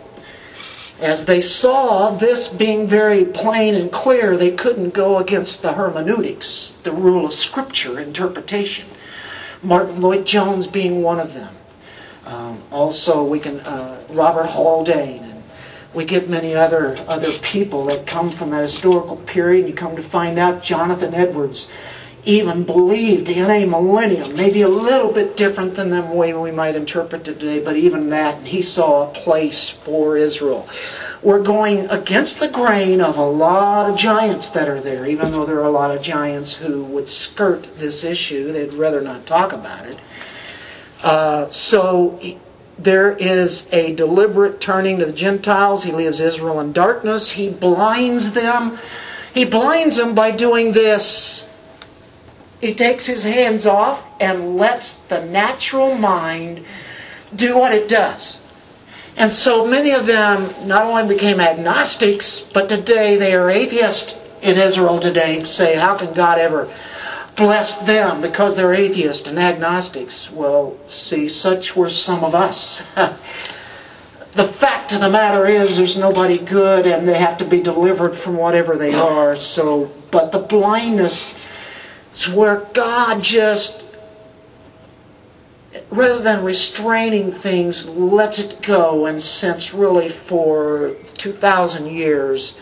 [1.02, 6.74] As they saw this being very plain and clear, they couldn't go against the hermeneutics,
[6.84, 8.88] the rule of scripture interpretation.
[9.64, 11.56] Martyn Lloyd-Jones being one of them.
[12.26, 15.44] Um, also, we can uh, Robert Haldane and
[15.96, 19.68] we get many other other people that come from that historical period.
[19.68, 21.70] You come to find out Jonathan Edwards
[22.24, 26.76] even believed in a millennium, maybe a little bit different than the way we might
[26.76, 30.68] interpret it today, but even that, he saw a place for Israel.
[31.24, 35.46] We're going against the grain of a lot of giants that are there, even though
[35.46, 38.52] there are a lot of giants who would skirt this issue.
[38.52, 40.00] They'd rather not talk about it.
[41.04, 42.20] Uh, so
[42.78, 45.84] there is a deliberate turning to the Gentiles.
[45.84, 47.32] He leaves Israel in darkness.
[47.32, 48.78] He blinds them.
[49.34, 51.46] He blinds them by doing this.
[52.62, 56.64] He takes his hands off and lets the natural mind
[57.36, 58.40] do what it does.
[59.18, 64.58] And so many of them not only became agnostics, but today they are atheists in
[64.58, 66.72] Israel today and say, how can God ever
[67.36, 70.32] bless them because they're atheists and agnostics.
[70.32, 72.84] Well, see, such were some of us.
[74.34, 78.16] the fact of the matter is there's nobody good and they have to be delivered
[78.16, 79.38] from whatever they are.
[79.38, 81.36] So, but the blindness
[82.14, 83.86] is where God just
[85.90, 89.06] rather than restraining things, lets it go.
[89.06, 92.58] And since really for 2,000 years,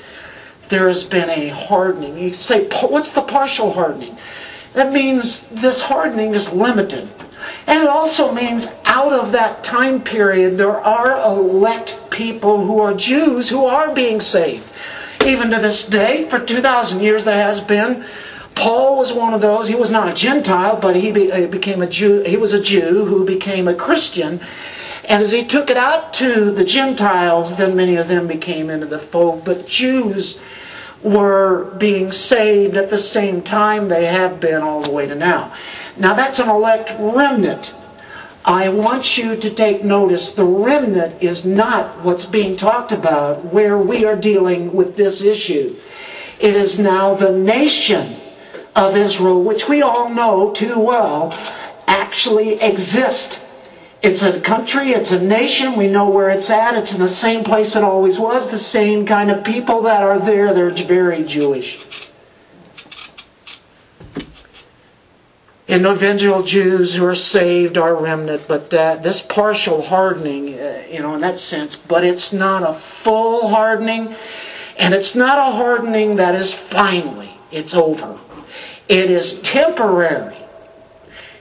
[0.70, 2.18] there has been a hardening.
[2.18, 4.18] You say, what's the partial hardening?
[4.74, 7.10] That means this hardening is limited.
[7.66, 12.94] And it also means out of that time period, there are elect people who are
[12.94, 14.66] Jews who are being saved.
[15.26, 18.06] Even to this day, for 2,000 years, there has been.
[18.56, 19.68] Paul was one of those.
[19.68, 22.22] He was not a Gentile, but he uh, became a Jew.
[22.24, 24.42] He was a Jew who became a Christian.
[25.06, 28.86] And as he took it out to the Gentiles, then many of them became into
[28.86, 29.46] the fold.
[29.46, 30.40] But Jews
[31.02, 35.54] were being saved at the same time they have been all the way to now.
[35.98, 37.74] Now that's an elect remnant.
[38.44, 43.78] I want you to take notice the remnant is not what's being talked about where
[43.78, 45.76] we are dealing with this issue.
[46.40, 48.20] It is now the nation
[48.76, 51.32] of Israel, which we all know too well,
[51.88, 53.40] actually exist
[54.02, 57.44] it's a country, it's a nation, we know where it's at, it's in the same
[57.44, 61.86] place it always was, the same kind of people that are there, they're very Jewish.
[65.68, 71.22] Individual Jews who are saved are remnant, but this partial hardening, uh, you know, in
[71.22, 74.16] that sense, but it's not a full hardening,
[74.78, 78.18] and it's not a hardening that is finally, it's over.
[78.90, 80.36] It is temporary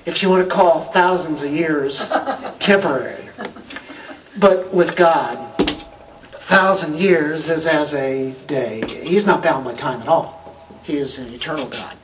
[0.04, 2.06] if you want to call thousands of years
[2.58, 3.26] temporary.
[4.36, 8.86] But with God, a thousand years is as a day.
[9.02, 10.58] He's not bound by time at all.
[10.82, 11.96] He is an eternal God.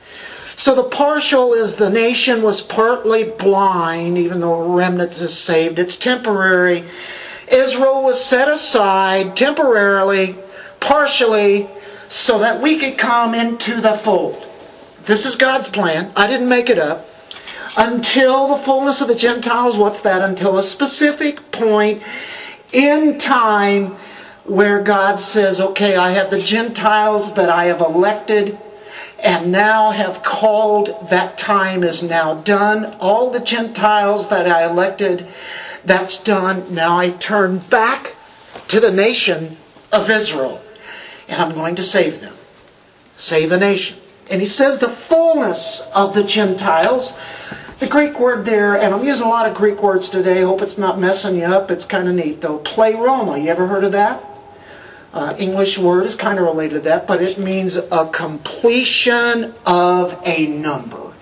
[0.55, 5.77] So the partial is the nation was partly blind, even though a remnant is saved.
[5.77, 6.85] It's temporary.
[7.47, 10.37] Israel was set aside temporarily,
[10.79, 11.69] partially,
[12.07, 14.41] so that we could come into the fold.
[15.05, 16.11] This is God's plan.
[16.15, 17.07] I didn't make it up
[17.77, 19.77] until the fullness of the Gentiles.
[19.77, 20.21] What's that?
[20.21, 22.01] Until a specific point
[22.71, 23.95] in time
[24.45, 28.57] where God says, okay, I have the Gentiles that I have elected
[29.19, 32.85] and now have called, that time is now done.
[32.99, 35.27] All the Gentiles that I elected,
[35.83, 36.73] that's done.
[36.73, 38.15] Now I turn back
[38.69, 39.57] to the nation
[39.91, 40.61] of Israel
[41.27, 42.35] and I'm going to save them.
[43.17, 43.97] Save the nation.
[44.29, 47.13] And he says the fullness of the Gentiles
[47.79, 50.43] the Greek word there, and I'm using a lot of Greek words today.
[50.43, 51.69] Hope it's not messing you up.
[51.71, 52.59] It's kind of neat though.
[52.59, 53.37] Pleroma.
[53.37, 54.23] You ever heard of that?
[55.13, 60.21] Uh, English word is kind of related to that, but it means a completion of
[60.25, 61.13] a number.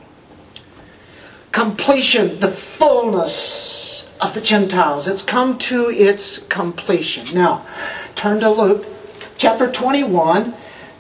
[1.52, 5.08] Completion, the fullness of the Gentiles.
[5.08, 7.36] It's come to its completion.
[7.36, 7.66] Now,
[8.16, 8.86] turn to Luke
[9.38, 10.54] chapter 21,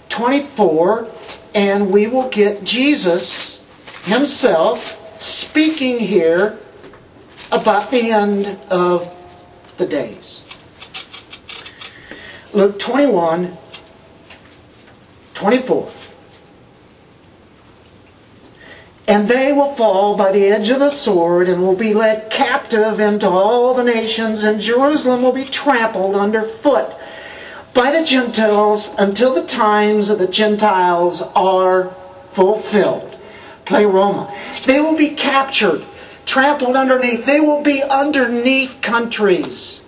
[0.09, 1.07] 24,
[1.53, 3.61] and we will get Jesus
[4.03, 6.57] himself speaking here
[7.51, 9.15] about the end of
[9.77, 10.43] the days.
[12.53, 13.57] Luke 21,
[15.33, 15.91] 24.
[19.07, 22.99] And they will fall by the edge of the sword and will be led captive
[22.99, 26.95] into all the nations, and Jerusalem will be trampled underfoot
[27.73, 31.95] by the Gentiles until the times of the Gentiles are
[32.31, 33.17] fulfilled.
[33.65, 34.33] Pleroma.
[34.65, 35.85] They will be captured,
[36.25, 37.25] trampled underneath.
[37.25, 39.81] They will be underneath countries.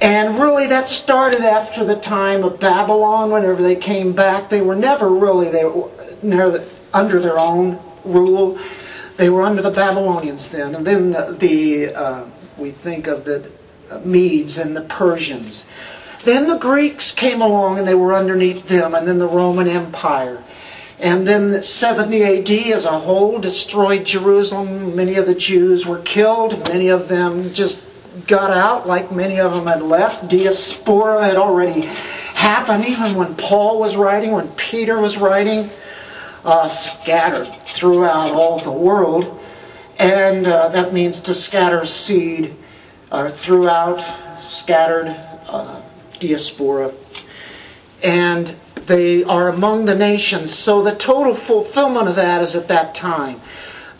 [0.00, 3.30] And really, that started after the time of Babylon.
[3.30, 5.90] Whenever they came back, they were never really they were
[6.94, 8.58] under their own rule.
[9.16, 13.50] They were under the Babylonians then, and then the, the uh, we think of the
[14.04, 15.64] Medes and the Persians.
[16.24, 20.42] Then the Greeks came along and they were underneath them, and then the Roman Empire.
[20.98, 24.96] And then 70 AD as a whole destroyed Jerusalem.
[24.96, 26.68] Many of the Jews were killed.
[26.68, 27.80] Many of them just
[28.26, 30.28] got out, like many of them had left.
[30.28, 31.82] Diaspora had already
[32.34, 35.70] happened, even when Paul was writing, when Peter was writing
[36.44, 39.40] uh, scattered throughout all the world.
[39.98, 42.56] And uh, that means to scatter seed
[43.10, 44.04] uh, throughout,
[44.40, 45.06] scattered
[45.46, 45.82] uh,
[46.20, 46.92] diaspora.
[48.02, 48.54] And
[48.88, 50.52] they are among the nations.
[50.52, 53.40] So the total fulfillment of that is at that time.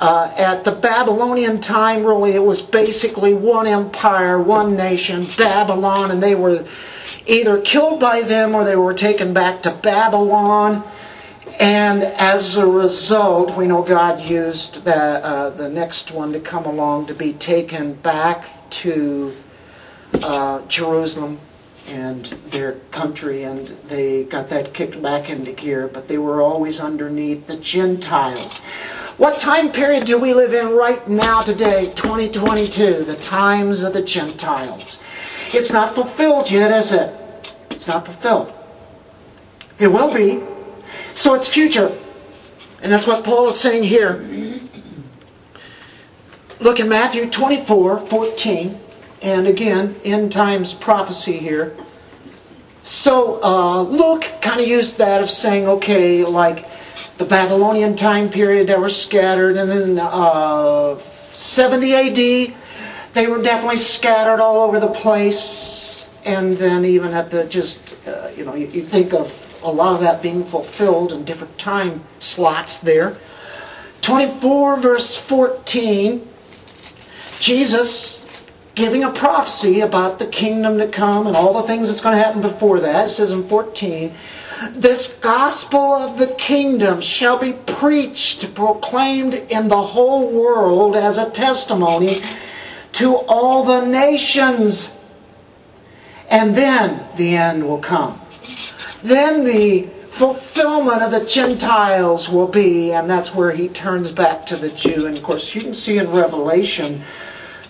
[0.01, 6.23] Uh, at the Babylonian time, really, it was basically one empire, one nation, Babylon, and
[6.23, 6.65] they were
[7.27, 10.89] either killed by them or they were taken back to Babylon.
[11.59, 16.67] And as a result, we know God used the, uh, the next one to come
[16.67, 19.35] along to be taken back to
[20.23, 21.41] uh, Jerusalem
[21.89, 26.81] and their country, and they got that kicked back into gear, but they were always
[26.81, 28.59] underneath the Gentiles.
[29.17, 33.05] What time period do we live in right now today, 2022?
[33.05, 35.01] The times of the Gentiles.
[35.53, 37.15] It's not fulfilled yet, is it?
[37.71, 38.53] It's not fulfilled.
[39.79, 40.45] It will be.
[41.15, 41.99] So it's future.
[42.83, 44.61] And that's what Paul is saying here.
[46.61, 48.81] Look in Matthew 24, 14.
[49.23, 51.77] And again, end times prophecy here.
[52.83, 56.65] So uh, Luke kind of used that of saying, okay, like
[57.19, 60.99] the Babylonian time period, they were scattered, and then uh,
[61.33, 62.55] 70 AD,
[63.15, 66.07] they were definitely scattered all over the place.
[66.25, 69.95] And then even at the just, uh, you know, you, you think of a lot
[69.95, 73.17] of that being fulfilled in different time slots there.
[74.01, 76.27] 24 verse 14,
[77.41, 78.18] Jesus
[78.79, 82.23] giving a prophecy about the kingdom to come and all the things that's going to
[82.23, 83.07] happen before that.
[83.07, 84.15] It says in 14,
[84.71, 91.29] this gospel of the kingdom shall be preached, proclaimed in the whole world as a
[91.29, 92.23] testimony
[92.93, 94.97] to all the nations.
[96.31, 98.21] And then the end will come.
[99.03, 104.57] Then the fulfillment of the Gentiles will be, and that's where he turns back to
[104.57, 105.07] the Jew.
[105.07, 107.03] And of course, you can see in Revelation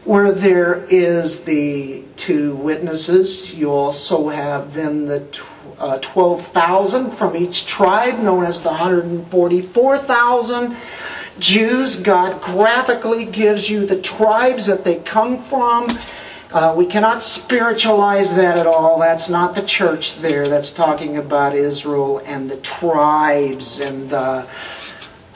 [0.09, 3.55] where there is the two witnesses.
[3.55, 5.23] You also have then the
[5.79, 10.77] uh, 12,000 from each tribe, known as the 144,000
[11.39, 12.01] Jews.
[12.01, 15.99] God graphically gives you the tribes that they come from.
[16.53, 18.99] Uh, we cannot spiritualize that at all.
[18.99, 20.49] That's not the church there.
[20.49, 24.47] That's talking about Israel and the tribes and the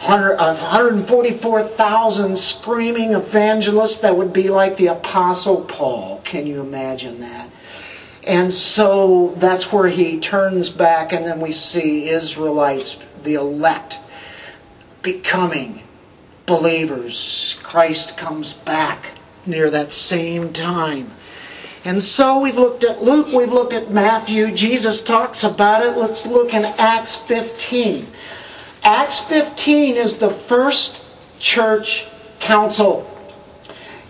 [0.07, 6.20] 144,000 screaming evangelists that would be like the Apostle Paul.
[6.24, 7.48] Can you imagine that?
[8.24, 14.00] And so that's where he turns back, and then we see Israelites, the elect,
[15.03, 15.82] becoming
[16.46, 17.59] believers.
[17.62, 19.12] Christ comes back
[19.46, 21.12] near that same time.
[21.84, 25.96] And so we've looked at Luke, we've looked at Matthew, Jesus talks about it.
[25.96, 28.07] Let's look in Acts 15.
[28.82, 31.00] Acts 15 is the first
[31.38, 32.06] church
[32.40, 33.08] council.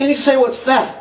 [0.00, 0.98] And you say, what's that?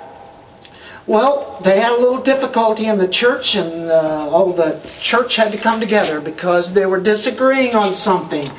[1.08, 5.52] Well, they had a little difficulty in the church, and uh, all the church had
[5.52, 8.52] to come together because they were disagreeing on something.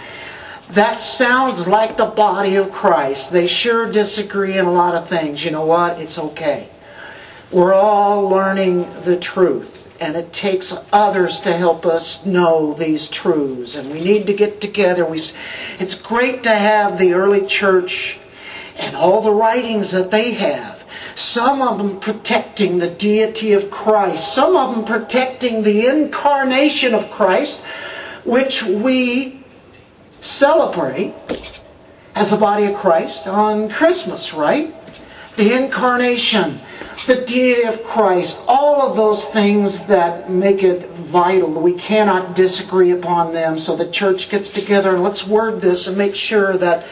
[0.70, 3.30] That sounds like the body of Christ.
[3.30, 5.44] They sure disagree in a lot of things.
[5.44, 6.00] You know what?
[6.00, 6.68] It's okay.
[7.50, 13.76] We're all learning the truth, and it takes others to help us know these truths.
[13.76, 15.06] And we need to get together.
[15.06, 15.32] We've,
[15.78, 18.18] it's great to have the early church
[18.76, 20.82] and all the writings that they have.
[21.14, 24.34] Some of them protecting the deity of Christ.
[24.34, 27.60] Some of them protecting the incarnation of Christ,
[28.24, 29.44] which we
[30.18, 31.14] celebrate
[32.16, 34.74] as the body of Christ on Christmas, right?
[35.36, 36.60] The incarnation,
[37.06, 41.50] the deity of Christ, all of those things that make it vital.
[41.60, 43.58] We cannot disagree upon them.
[43.58, 46.84] So the church gets together and let's word this and make sure that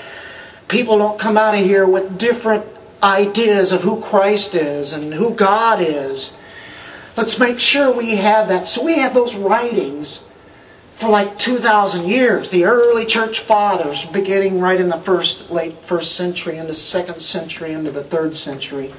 [0.69, 2.65] people don't come out of here with different
[3.03, 6.33] ideas of who Christ is and who God is.
[7.17, 8.67] Let's make sure we have that.
[8.67, 10.23] So we have those writings
[11.01, 12.51] for like 2,000 years.
[12.51, 17.19] The early church fathers, beginning right in the first, late first century, into the second
[17.21, 18.93] century, into the third century.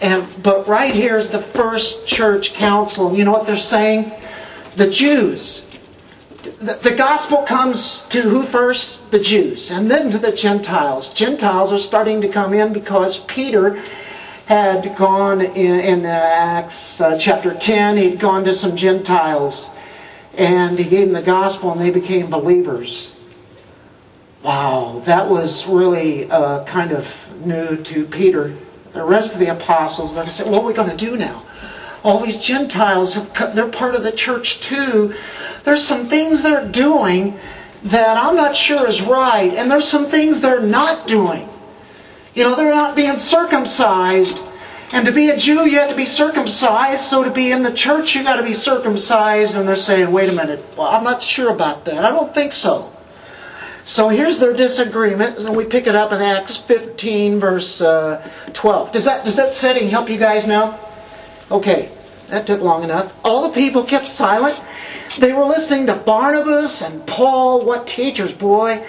[0.00, 3.08] And, but right here is the first church council.
[3.08, 4.12] And you know what they're saying?
[4.76, 5.64] The Jews.
[6.60, 9.10] The, the gospel comes to who first?
[9.10, 9.72] The Jews.
[9.72, 11.12] And then to the Gentiles.
[11.12, 13.82] Gentiles are starting to come in because Peter
[14.44, 19.70] had gone in, in Acts uh, chapter 10, he'd gone to some Gentiles
[20.36, 23.12] and he gave them the gospel and they became believers.
[24.42, 27.06] Wow, that was really uh, kind of
[27.44, 28.56] new to Peter.
[28.92, 31.44] The rest of the apostles, they said, what are we going to do now?
[32.04, 33.18] All these Gentiles,
[33.54, 35.14] they're part of the church too.
[35.64, 37.38] There's some things they're doing
[37.84, 41.48] that I'm not sure is right, and there's some things they're not doing.
[42.34, 44.40] You know, they're not being circumcised
[44.92, 47.02] and to be a Jew, you have to be circumcised.
[47.02, 49.54] So to be in the church, you got to be circumcised.
[49.54, 52.04] And they're saying, wait a minute, well, I'm not sure about that.
[52.04, 52.92] I don't think so.
[53.82, 58.90] So here's their disagreement, and we pick it up in Acts 15, verse uh, 12.
[58.90, 60.80] Does that, does that setting help you guys now?
[61.52, 61.88] Okay,
[62.28, 63.14] that took long enough.
[63.22, 64.60] All the people kept silent.
[65.20, 68.84] They were listening to Barnabas and Paul, what teachers, boy,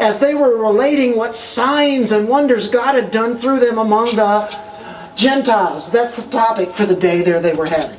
[0.00, 4.67] as they were relating what signs and wonders God had done through them among the
[5.18, 5.90] Gentiles.
[5.90, 7.98] That's the topic for the day there they were having.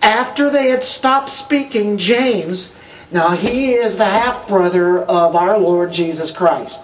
[0.00, 2.72] After they had stopped speaking, James,
[3.10, 6.80] now he is the half brother of our Lord Jesus Christ.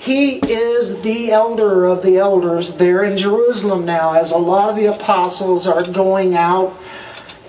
[0.00, 4.76] He is the elder of the elders there in Jerusalem now, as a lot of
[4.76, 6.76] the apostles are going out.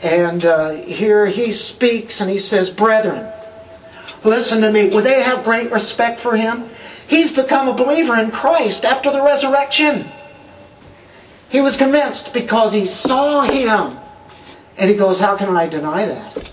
[0.04, 3.32] And uh, here he speaks and he says, Brethren,
[4.24, 4.90] listen to me.
[4.90, 6.70] Would they have great respect for him?
[7.08, 10.12] He's become a believer in Christ after the resurrection.
[11.50, 13.98] He was convinced because he saw him.
[14.78, 16.52] And he goes, How can I deny that?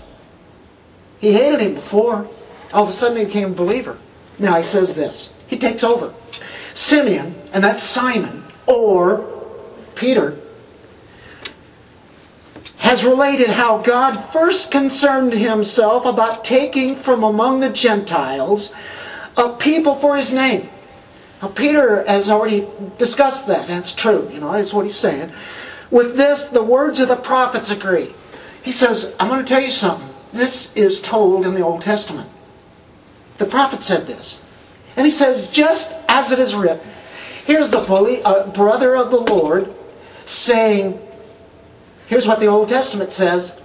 [1.19, 2.27] He hated him before.
[2.73, 3.97] All of a sudden he became a believer.
[4.39, 5.33] Now he says this.
[5.47, 6.13] He takes over.
[6.73, 9.43] Simeon, and that's Simon, or
[9.95, 10.37] Peter,
[12.77, 18.73] has related how God first concerned himself about taking from among the Gentiles
[19.37, 20.69] a people for his name.
[21.41, 22.67] Now, Peter has already
[22.97, 25.31] discussed that, and it's true, you know, that's what he's saying.
[25.91, 28.13] With this, the words of the prophets agree.
[28.63, 30.09] He says, I'm going to tell you something.
[30.31, 32.29] This is told in the Old Testament.
[33.37, 34.41] The prophet said this.
[34.95, 36.87] And he says, just as it is written,
[37.45, 39.73] here's the bully, uh, brother of the Lord
[40.25, 40.99] saying,
[42.07, 43.57] here's what the Old Testament says,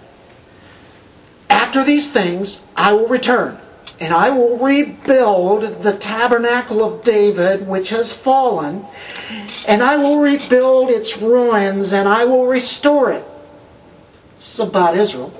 [1.48, 3.58] after these things I will return
[4.01, 8.86] and I will rebuild the tabernacle of David, which has fallen,
[9.68, 13.26] and I will rebuild its ruins, and I will restore it.
[14.36, 15.34] This is about Israel.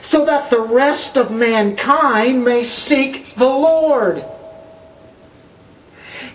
[0.00, 4.24] So that the rest of mankind may seek the Lord.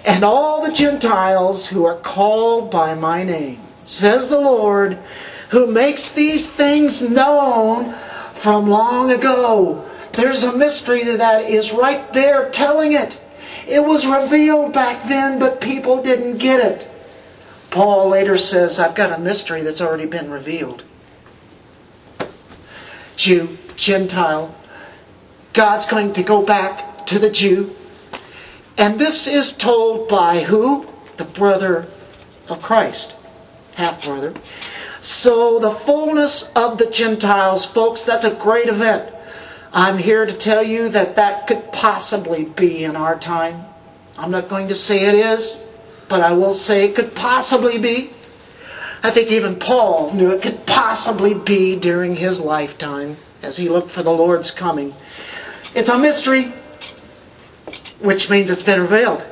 [0.05, 4.97] And all the Gentiles who are called by my name, says the Lord,
[5.49, 7.93] who makes these things known
[8.35, 13.19] from long ago there's a mystery that is right there telling it.
[13.67, 16.87] It was revealed back then, but people didn't get it.
[17.69, 20.83] Paul later says, I've got a mystery that's already been revealed.
[23.15, 24.53] Jew, Gentile,
[25.53, 27.75] God's going to go back to the Jew.
[28.77, 30.87] And this is told by who?
[31.17, 31.87] The brother
[32.49, 33.13] of Christ,
[33.75, 34.33] half brother.
[35.01, 39.13] So the fullness of the Gentiles, folks, that's a great event.
[39.73, 43.63] I'm here to tell you that that could possibly be in our time.
[44.17, 45.63] I'm not going to say it is,
[46.09, 48.11] but I will say it could possibly be.
[49.01, 53.91] I think even Paul knew it could possibly be during his lifetime as he looked
[53.91, 54.93] for the Lord's coming.
[55.73, 56.53] It's a mystery,
[57.99, 59.23] which means it's been revealed.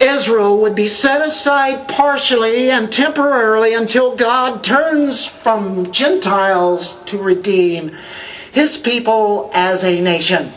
[0.00, 7.96] Israel would be set aside partially and temporarily until God turns from Gentiles to redeem
[8.52, 10.52] his people as a nation.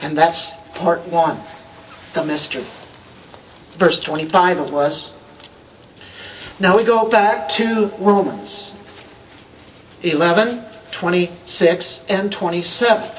[0.00, 1.40] And that's part one,
[2.14, 2.64] the mystery.
[3.72, 5.12] Verse 25 it was.
[6.60, 8.72] Now we go back to Romans
[10.02, 13.10] 11, 26, and 27.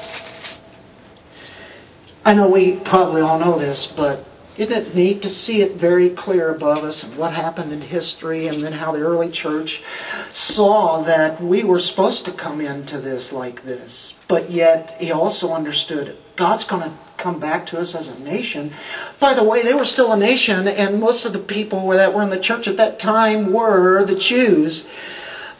[2.24, 4.25] I know we probably all know this, but
[4.58, 8.46] isn't it neat to see it very clear above us and what happened in history
[8.46, 9.82] and then how the early church
[10.30, 15.52] saw that we were supposed to come into this like this, but yet he also
[15.52, 18.72] understood God's going to come back to us as a nation.
[19.18, 22.22] By the way, they were still a nation, and most of the people that were
[22.22, 24.86] in the church at that time were the Jews.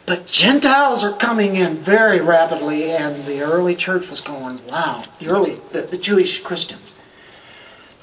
[0.05, 5.29] But Gentiles are coming in very rapidly, and the early church was going, wow, the
[5.29, 6.93] early, the, the Jewish Christians.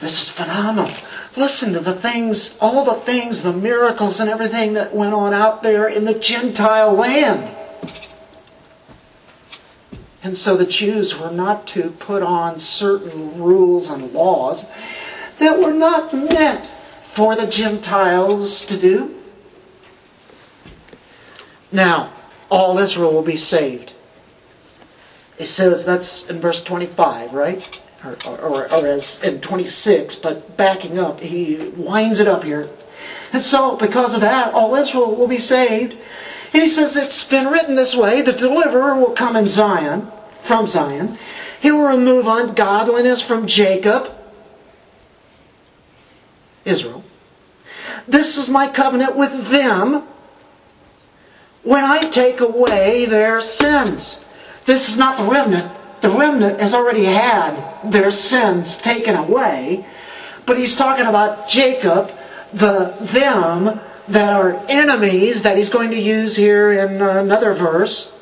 [0.04, 0.94] This is phenomenal.
[1.34, 5.62] Listen to the things, all the things, the miracles and everything that went on out
[5.62, 7.56] there in the Gentile land.
[10.22, 14.66] And so the Jews were not to put on certain rules and laws
[15.38, 16.68] that were not meant
[17.12, 19.22] for the Gentiles to do.
[21.72, 22.12] Now,
[22.50, 23.94] all Israel will be saved.
[25.38, 27.80] It says that's in verse 25, right?
[28.04, 32.68] Or, or, or, as in 26, but backing up, he winds it up here.
[33.32, 35.96] And so, because of that, all Israel will be saved.
[36.52, 40.10] And he says it's been written this way the deliverer will come in Zion
[40.42, 41.18] from Zion.
[41.60, 44.12] He will remove ungodliness from Jacob,
[46.64, 47.02] Israel.
[48.06, 50.06] This is my covenant with them
[51.62, 54.22] when I take away their sins.
[54.66, 55.72] This is not the remnant.
[56.04, 59.86] The remnant has already had their sins taken away.
[60.44, 62.12] But he's talking about Jacob,
[62.52, 68.12] the them that are enemies that he's going to use here in another verse.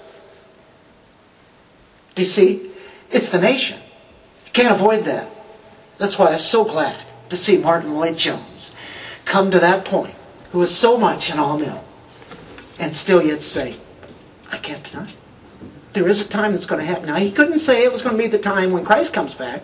[2.14, 2.70] You see?
[3.10, 3.80] It's the nation.
[4.46, 5.28] You can't avoid that.
[5.98, 8.70] That's why I'm so glad to see Martyn Lloyd-Jones
[9.24, 10.14] come to that point,
[10.52, 11.82] who is so much in amill,
[12.78, 13.74] and still yet say,
[14.52, 15.12] I can't deny.
[15.92, 17.06] There is a time that's going to happen.
[17.06, 19.62] Now, he couldn't say it was going to be the time when Christ comes back,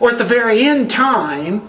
[0.00, 1.68] or at the very end time,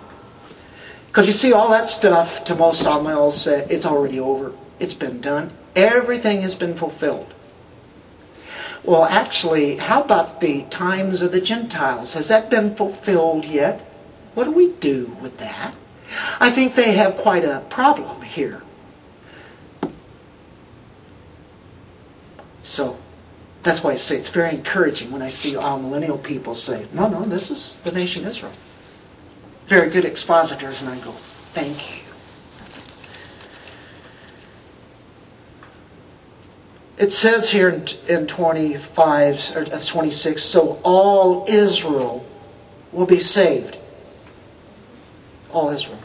[1.07, 4.51] because you see, all that stuff to most sawmills, say it's already over.
[4.79, 5.53] It's been done.
[5.75, 7.33] Everything has been fulfilled.
[8.83, 12.13] Well, actually, how about the times of the Gentiles?
[12.13, 13.81] Has that been fulfilled yet?
[14.33, 15.73] What do we do with that?
[16.39, 18.61] I think they have quite a problem here.
[22.66, 22.97] So,
[23.63, 27.24] that's why I say it's very encouraging when I see amillennial people say, no, no,
[27.24, 28.51] this is the nation Israel.
[29.68, 31.11] Very good expositors, and I go,
[31.53, 32.05] thank you.
[36.97, 42.26] it says here in, in 25 or uh, 26 so all israel
[42.91, 43.78] will be saved
[45.51, 45.99] all israel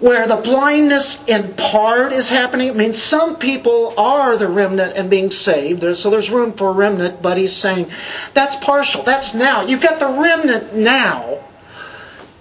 [0.00, 2.70] where the blindness in part is happening.
[2.70, 5.84] I mean some people are the remnant and being saved.
[5.96, 7.90] So there's room for remnant but he's saying
[8.34, 9.02] that's partial.
[9.02, 9.62] That's now.
[9.62, 11.44] You've got the remnant now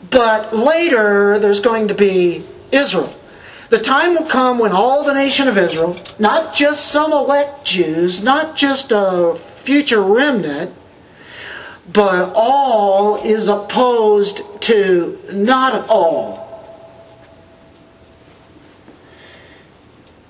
[0.09, 3.13] but later there's going to be israel.
[3.69, 8.23] The time will come when all the nation of Israel, not just some elect Jews,
[8.23, 10.73] not just a future remnant,
[11.91, 16.38] but all is opposed to not all.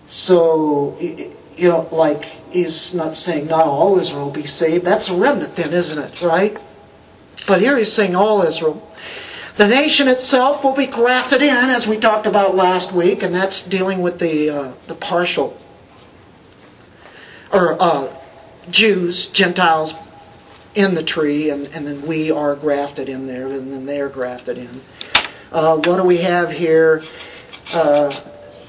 [0.09, 4.83] So, you know, like he's not saying not all Israel will be saved.
[4.83, 6.21] That's a remnant then, isn't it?
[6.21, 6.57] Right?
[7.47, 8.85] But here he's saying all Israel.
[9.55, 13.61] The nation itself will be grafted in, as we talked about last week, and that's
[13.61, 15.55] dealing with the uh, the partial
[17.51, 18.15] or uh,
[18.69, 19.93] Jews, Gentiles
[20.75, 24.09] in the tree, and, and then we are grafted in there, and then they are
[24.09, 24.81] grafted in.
[25.51, 27.03] Uh, what do we have here?
[27.73, 28.11] Uh,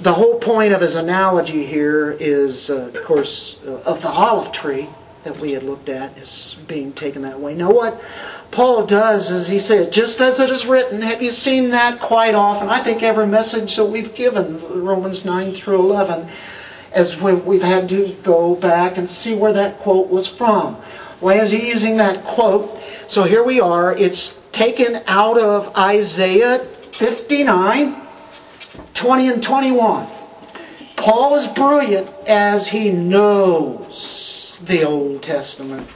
[0.02, 4.50] the whole point of his analogy here is, uh, of course, uh, of the olive
[4.52, 4.88] tree
[5.24, 7.54] that we had looked at is being taken that way.
[7.54, 8.00] Now, what
[8.50, 12.34] Paul does is he said, just as it is written, have you seen that quite
[12.34, 12.70] often?
[12.70, 16.28] I think every message that we've given, Romans 9 through 11,
[16.92, 20.76] as we've had to go back and see where that quote was from.
[21.20, 22.80] Why is he using that quote?
[23.06, 23.94] So here we are.
[23.94, 27.94] It's taken out of Isaiah 59,
[29.00, 30.06] 20 and 21.
[30.96, 35.88] Paul is brilliant as he knows the Old Testament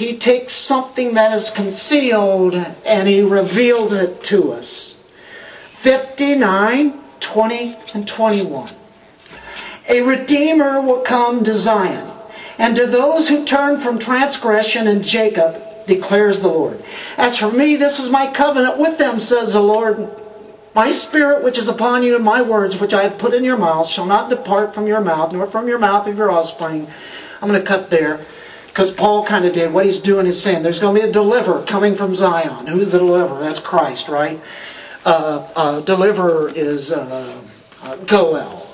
[0.00, 4.96] he takes something that is concealed and he reveals it to us.
[5.74, 8.70] 59, 20, and 21.
[9.90, 12.10] A Redeemer will come to Zion,
[12.56, 16.82] and to those who turn from transgression in Jacob, declares the Lord.
[17.18, 20.19] As for me, this is my covenant with them, says the Lord.
[20.74, 23.56] My spirit which is upon you and my words which I have put in your
[23.56, 26.88] mouth shall not depart from your mouth, nor from your mouth of your offspring.
[27.42, 28.24] I'm going to cut there.
[28.68, 29.72] Because Paul kind of did.
[29.72, 32.68] What he's doing is saying there's going to be a deliverer coming from Zion.
[32.68, 33.40] Who's the deliverer?
[33.40, 34.40] That's Christ, right?
[35.04, 37.42] Uh, uh, deliverer is uh,
[37.82, 38.68] uh Goel.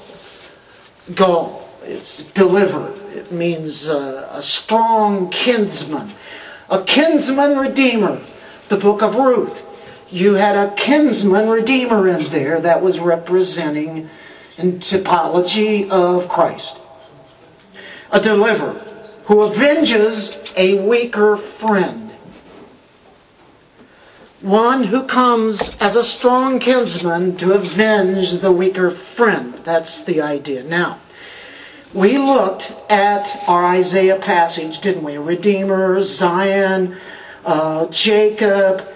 [1.15, 1.67] Goel.
[1.83, 2.95] It's deliver.
[3.15, 6.13] It means uh, a strong kinsman.
[6.69, 8.21] A kinsman redeemer.
[8.69, 9.66] The book of Ruth.
[10.11, 14.09] You had a kinsman redeemer in there that was representing
[14.57, 16.79] in typology of Christ.
[18.13, 18.83] A deliverer
[19.25, 22.13] who avenges a weaker friend.
[24.41, 29.55] One who comes as a strong kinsman to avenge the weaker friend.
[29.65, 30.63] That's the idea.
[30.63, 31.01] Now,
[31.93, 35.19] we looked at our Isaiah passage, didn't we?
[35.19, 36.97] Redeemer, Zion,
[37.45, 38.87] uh, Jacob,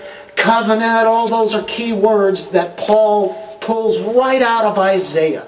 [0.41, 5.47] covenant, all those are key words that Paul pulls right out of Isaiah.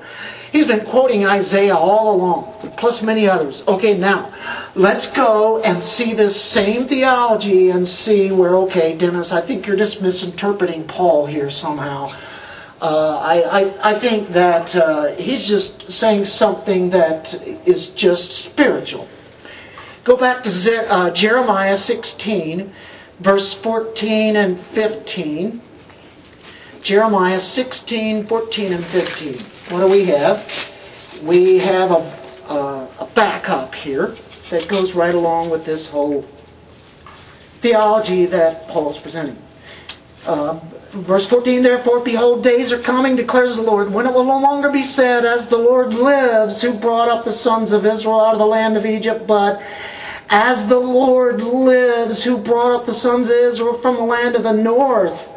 [0.52, 3.64] He's been quoting Isaiah all along, plus many others.
[3.66, 4.30] Okay, now,
[4.74, 9.78] let's go and see this same theology and see where, okay, Dennis, I think you're
[9.78, 12.14] just misinterpreting Paul here somehow.
[12.82, 17.32] Uh, I, I, I, think that uh, he's just saying something that
[17.64, 19.08] is just spiritual.
[20.02, 22.72] Go back to Ze- uh, Jeremiah 16,
[23.20, 25.60] verse 14 and 15.
[26.82, 29.38] Jeremiah 16, 14, and 15.
[29.68, 30.72] What do we have?
[31.22, 34.16] We have a, a, a backup here
[34.50, 36.26] that goes right along with this whole
[37.60, 39.40] theology that Paul is presenting.
[40.26, 40.58] Uh,
[40.92, 44.70] verse 14, therefore, behold, days are coming, declares the Lord, when it will no longer
[44.70, 48.38] be said, as the Lord lives, who brought up the sons of Israel out of
[48.38, 49.62] the land of Egypt, but
[50.28, 54.42] as the Lord lives, who brought up the sons of Israel from the land of
[54.42, 55.28] the north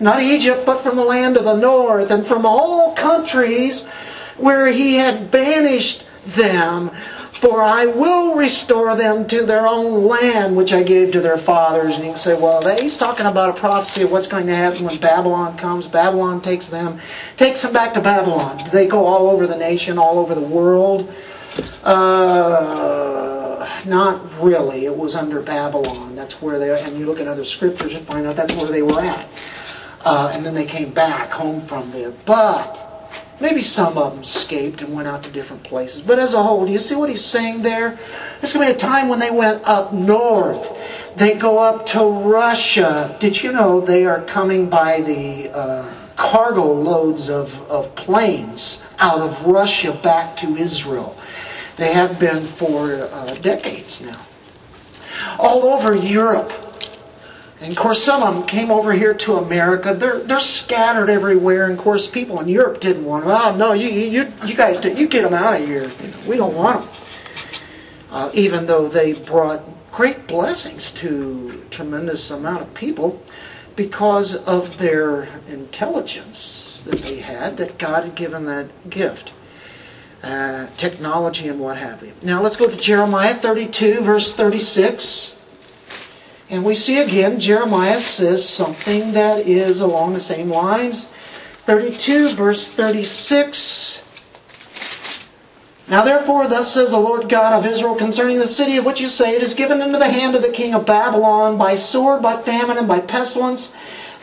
[0.00, 3.86] not Egypt, but from the land of the north, and from all countries
[4.36, 6.90] where he had banished them.
[7.32, 11.94] For I will restore them to their own land, which I gave to their fathers.
[11.94, 14.84] And you can say, well, he's talking about a prophecy of what's going to happen
[14.84, 15.86] when Babylon comes.
[15.86, 16.98] Babylon takes them,
[17.36, 18.56] takes them back to Babylon.
[18.64, 21.12] Do they go all over the nation, all over the world?
[21.84, 23.27] Uh,
[23.88, 24.84] not really.
[24.84, 26.14] It was under Babylon.
[26.14, 28.82] That's where they, and you look at other scriptures and find out that's where they
[28.82, 29.28] were at
[30.04, 32.12] uh, and then they came back home from there.
[32.24, 36.00] But maybe some of them escaped and went out to different places.
[36.00, 37.98] But as a whole, do you see what he's saying there?
[38.40, 40.72] There's going to be a time when they went up north.
[41.16, 43.16] They go up to Russia.
[43.20, 49.20] Did you know they are coming by the uh, cargo loads of, of planes out
[49.20, 51.17] of Russia back to Israel?
[51.78, 54.20] They have been for uh, decades now.
[55.38, 56.52] All over Europe,
[57.60, 59.94] and of course, some of them came over here to America.
[59.94, 61.64] They're they're scattered everywhere.
[61.64, 63.34] And of course, people in Europe didn't want them.
[63.34, 64.98] Oh no, you you you guys did.
[64.98, 65.90] You get them out of here.
[66.26, 66.94] We don't want them.
[68.10, 69.62] Uh, even though they brought
[69.92, 73.22] great blessings to a tremendous amount of people
[73.76, 79.32] because of their intelligence that they had, that God had given that gift.
[80.22, 82.12] Uh, technology and what have you.
[82.22, 85.36] Now let's go to Jeremiah 32, verse 36.
[86.50, 91.06] And we see again, Jeremiah says something that is along the same lines.
[91.66, 94.02] 32, verse 36.
[95.86, 99.06] Now therefore, thus says the Lord God of Israel concerning the city of which you
[99.06, 102.42] say, It is given into the hand of the king of Babylon by sword, by
[102.42, 103.72] famine, and by pestilence.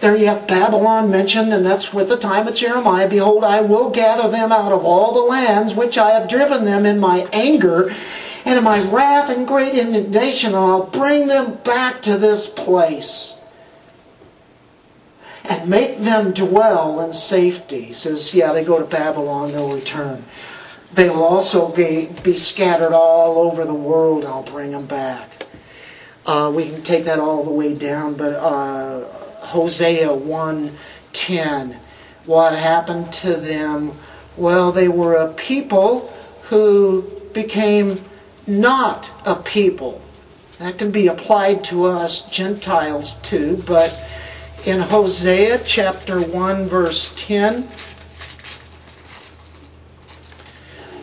[0.02, 3.10] There you have Babylon mentioned, and that's with the time of Jeremiah.
[3.10, 6.86] Behold, I will gather them out of all the lands which I have driven them
[6.86, 7.94] in my anger,
[8.44, 13.36] and in my wrath and great indignation, and I'll bring them back to this place
[15.46, 17.82] and make them dwell in safety.
[17.82, 20.26] He says, yeah, they go to Babylon, they'll return.
[20.94, 25.46] They will also be scattered all over the world, I'll bring them back.
[26.26, 31.78] Uh, we can take that all the way down, but uh, Hosea 1.10,
[32.26, 33.98] what happened to them?
[34.38, 38.04] Well, they were a people who became
[38.48, 40.02] not a people.
[40.60, 44.00] That can be applied to us Gentiles too, but
[44.66, 47.68] in Hosea chapter 1 verse 10,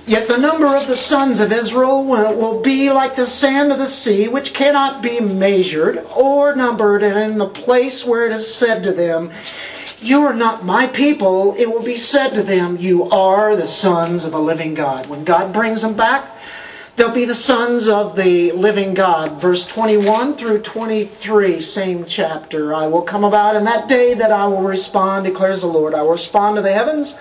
[0.05, 3.87] Yet the number of the sons of Israel will be like the sand of the
[3.87, 8.83] sea, which cannot be measured or numbered, and in the place where it is said
[8.83, 9.31] to them,
[10.01, 14.25] You are not my people, it will be said to them, You are the sons
[14.25, 15.07] of a living God.
[15.07, 16.33] When God brings them back,
[16.95, 19.41] They'll be the sons of the living God.
[19.41, 22.75] Verse 21 through 23, same chapter.
[22.75, 25.95] I will come about in that day that I will respond, declares the Lord.
[25.95, 27.15] I will respond to the heavens.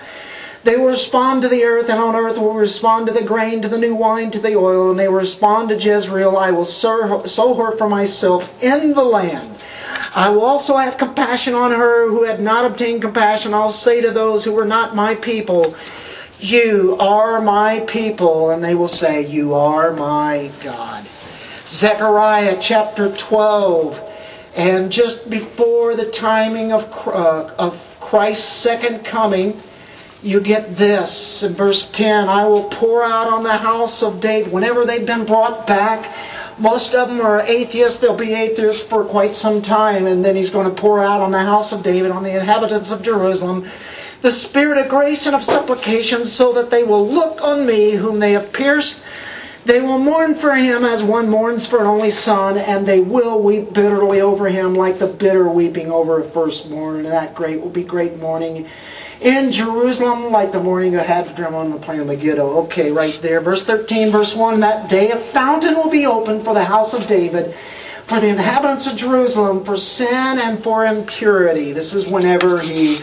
[0.64, 3.68] They will respond to the earth, and on earth will respond to the grain, to
[3.68, 6.36] the new wine, to the oil, and they will respond to Jezreel.
[6.36, 9.56] I will sow her for myself in the land.
[10.14, 13.54] I will also have compassion on her who had not obtained compassion.
[13.54, 15.74] I'll say to those who were not my people,
[16.38, 21.06] you are my people, and they will say, You are my God.
[21.66, 24.00] Zechariah chapter 12.
[24.54, 29.62] And just before the timing of, uh, of Christ's second coming,
[30.22, 34.52] you get this in verse 10 I will pour out on the house of David,
[34.52, 36.14] whenever they've been brought back,
[36.58, 37.98] most of them are atheists.
[37.98, 40.06] They'll be atheists for quite some time.
[40.06, 42.90] And then he's going to pour out on the house of David, on the inhabitants
[42.90, 43.68] of Jerusalem,
[44.20, 48.20] the spirit of grace and of supplication, so that they will look on me whom
[48.20, 49.02] they have pierced.
[49.64, 53.42] They will mourn for him as one mourns for an only son, and they will
[53.42, 57.06] weep bitterly over him like the bitter weeping over a firstborn.
[57.06, 58.68] And that great will be great mourning
[59.22, 62.64] in Jerusalem like the mourning of Hadron on the plain of Megiddo.
[62.64, 63.40] Okay, right there.
[63.40, 64.60] Verse 13, verse 1.
[64.60, 67.54] That day a fountain will be opened for the house of David,
[68.06, 71.72] for the inhabitants of Jerusalem, for sin and for impurity.
[71.72, 73.00] This is whenever he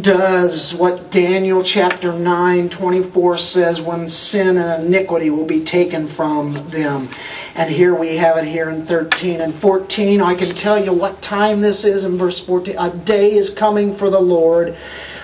[0.00, 6.70] does what Daniel chapter 9, 24 says when sin and iniquity will be taken from
[6.70, 7.10] them.
[7.54, 10.22] And here we have it here in 13 and 14.
[10.22, 12.74] I can tell you what time this is in verse 14.
[12.78, 14.74] A day is coming for the Lord.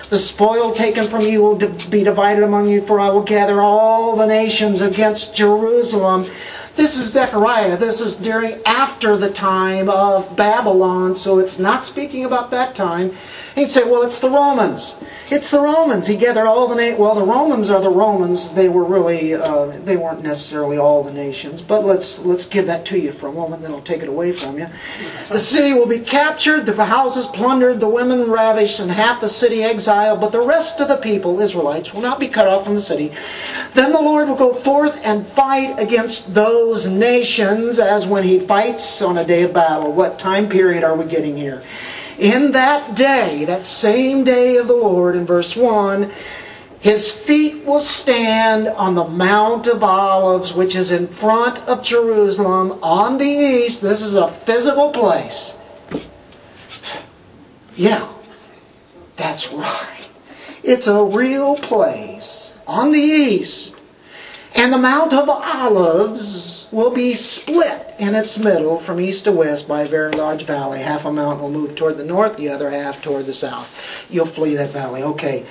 [0.09, 4.15] The spoil taken from you will be divided among you, for I will gather all
[4.15, 6.29] the nations against Jerusalem
[6.79, 7.75] this is Zechariah.
[7.75, 13.11] This is during after the time of Babylon, so it's not speaking about that time.
[13.55, 14.95] He'd say, well, it's the Romans.
[15.31, 16.07] It's the Romans.
[16.07, 18.51] He gathered all the na- well, the Romans are the Romans.
[18.53, 22.83] They were really uh, they weren't necessarily all the nations, but let's let's give that
[22.85, 24.67] to you for a moment, then I'll take it away from you.
[25.29, 29.63] The city will be captured, the houses plundered, the women ravished, and half the city
[29.63, 32.79] exiled, but the rest of the people, Israelites, will not be cut off from the
[32.79, 33.11] city.
[33.75, 39.01] Then the Lord will go forth and fight against those nations as when he fights
[39.03, 39.93] on a day of battle.
[39.93, 41.61] What time period are we getting here?
[42.19, 46.11] In that day, that same day of the Lord, in verse 1,
[46.79, 52.79] his feet will stand on the Mount of Olives, which is in front of Jerusalem
[52.83, 53.81] on the east.
[53.81, 55.55] This is a physical place.
[57.75, 58.11] Yeah,
[59.15, 60.07] that's right.
[60.61, 63.73] It's a real place on the east.
[64.55, 69.67] And the Mount of Olives will be split in its middle from east to west
[69.67, 70.79] by a very large valley.
[70.79, 73.73] Half a mountain will move toward the north, the other half toward the south.
[74.09, 75.03] You'll flee that valley.
[75.03, 75.45] Okay.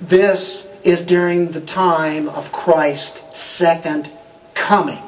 [0.00, 4.10] This is during the time of Christ's second
[4.54, 5.02] coming.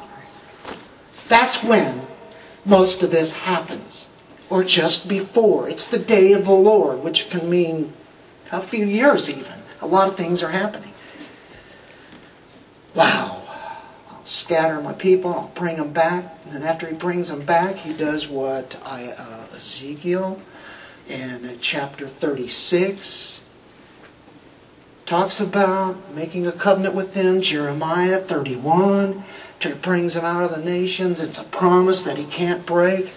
[1.28, 2.02] That's when
[2.64, 4.06] most of this happens,
[4.48, 5.68] or just before.
[5.68, 7.92] It's the day of the Lord, which can mean
[8.52, 9.52] a few years even.
[9.80, 10.92] A lot of things are happening.
[12.94, 13.45] Wow
[14.26, 16.38] scatter my people, I'll bring them back.
[16.44, 20.40] And then after he brings them back, he does what I, uh, Ezekiel
[21.08, 23.40] in chapter 36
[25.06, 27.40] talks about making a covenant with them.
[27.40, 29.24] Jeremiah 31
[29.80, 31.20] brings them out of the nations.
[31.20, 33.10] It's a promise that he can't break.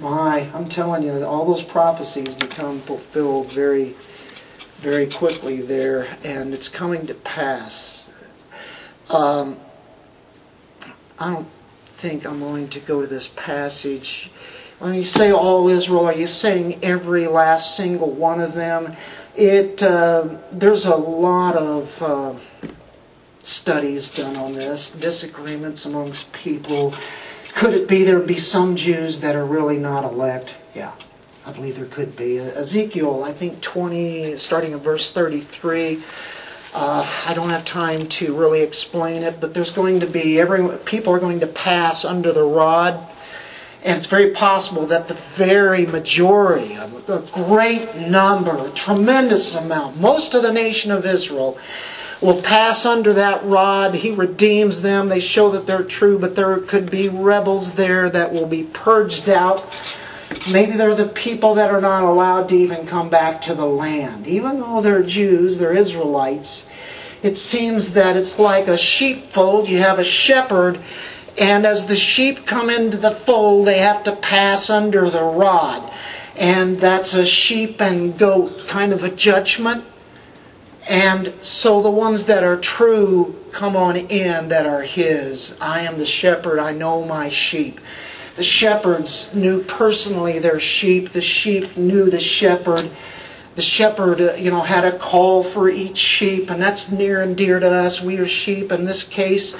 [0.00, 3.94] My, I'm telling you, all those prophecies become fulfilled very,
[4.80, 8.08] very quickly there, and it's coming to pass.
[9.10, 9.60] Um,
[11.20, 11.48] I don't
[11.98, 14.30] think I'm going to go to this passage.
[14.78, 18.96] When you say all Israel, are you saying every last single one of them?
[19.36, 22.34] It uh, there's a lot of uh,
[23.42, 26.94] studies done on this, disagreements amongst people.
[27.54, 30.56] Could it be there be some Jews that are really not elect?
[30.74, 30.94] Yeah,
[31.44, 32.38] I believe there could be.
[32.38, 36.02] Ezekiel, I think 20, starting in verse 33.
[36.72, 40.78] Uh, I don't have time to really explain it, but there's going to be every
[40.78, 43.08] people are going to pass under the rod,
[43.82, 50.34] and it's very possible that the very majority, a great number, a tremendous amount, most
[50.34, 51.58] of the nation of Israel
[52.20, 53.94] will pass under that rod.
[53.94, 55.08] He redeems them.
[55.08, 59.28] They show that they're true, but there could be rebels there that will be purged
[59.28, 59.74] out.
[60.50, 64.26] Maybe they're the people that are not allowed to even come back to the land.
[64.26, 66.64] Even though they're Jews, they're Israelites.
[67.22, 69.68] It seems that it's like a sheepfold.
[69.68, 70.80] You have a shepherd,
[71.36, 75.92] and as the sheep come into the fold, they have to pass under the rod.
[76.36, 79.84] And that's a sheep and goat kind of a judgment.
[80.88, 85.54] And so the ones that are true come on in that are His.
[85.60, 87.80] I am the shepherd, I know my sheep.
[88.40, 92.88] The shepherds knew personally their sheep, the sheep knew the shepherd.
[93.54, 97.36] The shepherd, uh, you know, had a call for each sheep, and that's near and
[97.36, 98.00] dear to us.
[98.00, 98.72] We are sheep.
[98.72, 99.54] In this case,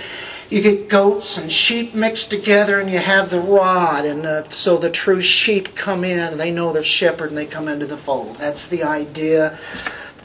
[0.49, 4.78] you get goats and sheep mixed together, and you have the rod, and uh, so
[4.78, 8.37] the true sheep come in, they know their shepherd, and they come into the fold.
[8.37, 9.59] That's the idea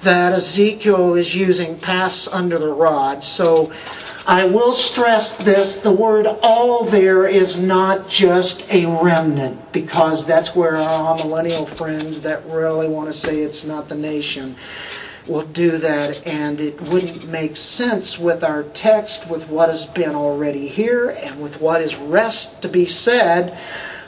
[0.05, 3.23] that Ezekiel is using pass under the rod.
[3.23, 3.71] So
[4.25, 10.55] I will stress this the word all there is not just a remnant, because that's
[10.55, 14.55] where amillennial friends that really want to say it's not the nation
[15.27, 20.13] will do that, and it wouldn't make sense with our text, with what has been
[20.13, 23.57] already here, and with what is rest to be said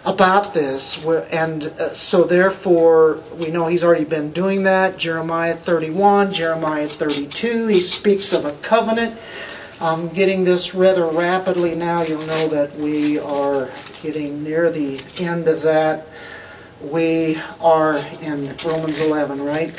[0.08, 1.04] about this.
[1.06, 4.98] And uh, so, therefore, we know he's already been doing that.
[4.98, 9.20] Jeremiah 31, Jeremiah 32, he speaks of a covenant.
[9.82, 12.02] I'm getting this rather rapidly now.
[12.04, 13.70] You'll know that we are
[14.02, 16.08] getting near the end of that.
[16.82, 19.74] We are in Romans 11, right?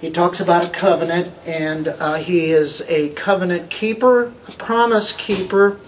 [0.00, 5.78] He talks about a covenant, and uh, he is a covenant keeper, a promise keeper.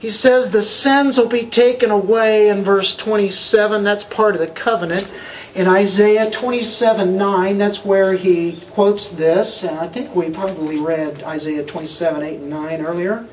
[0.00, 3.82] He says the sins will be taken away in verse 27.
[3.82, 5.08] That's part of the covenant.
[5.56, 9.64] In Isaiah 27 9, that's where he quotes this.
[9.64, 13.26] And I think we probably read Isaiah 27 8 and 9 earlier.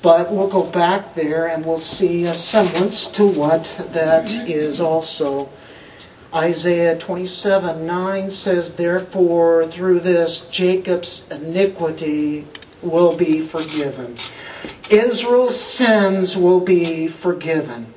[0.00, 5.50] But we'll go back there and we'll see a semblance to what that is also.
[6.34, 12.46] Isaiah 27 9 says, Therefore, through this, Jacob's iniquity
[12.80, 14.16] will be forgiven.
[14.90, 17.92] Israel's sins will be forgiven.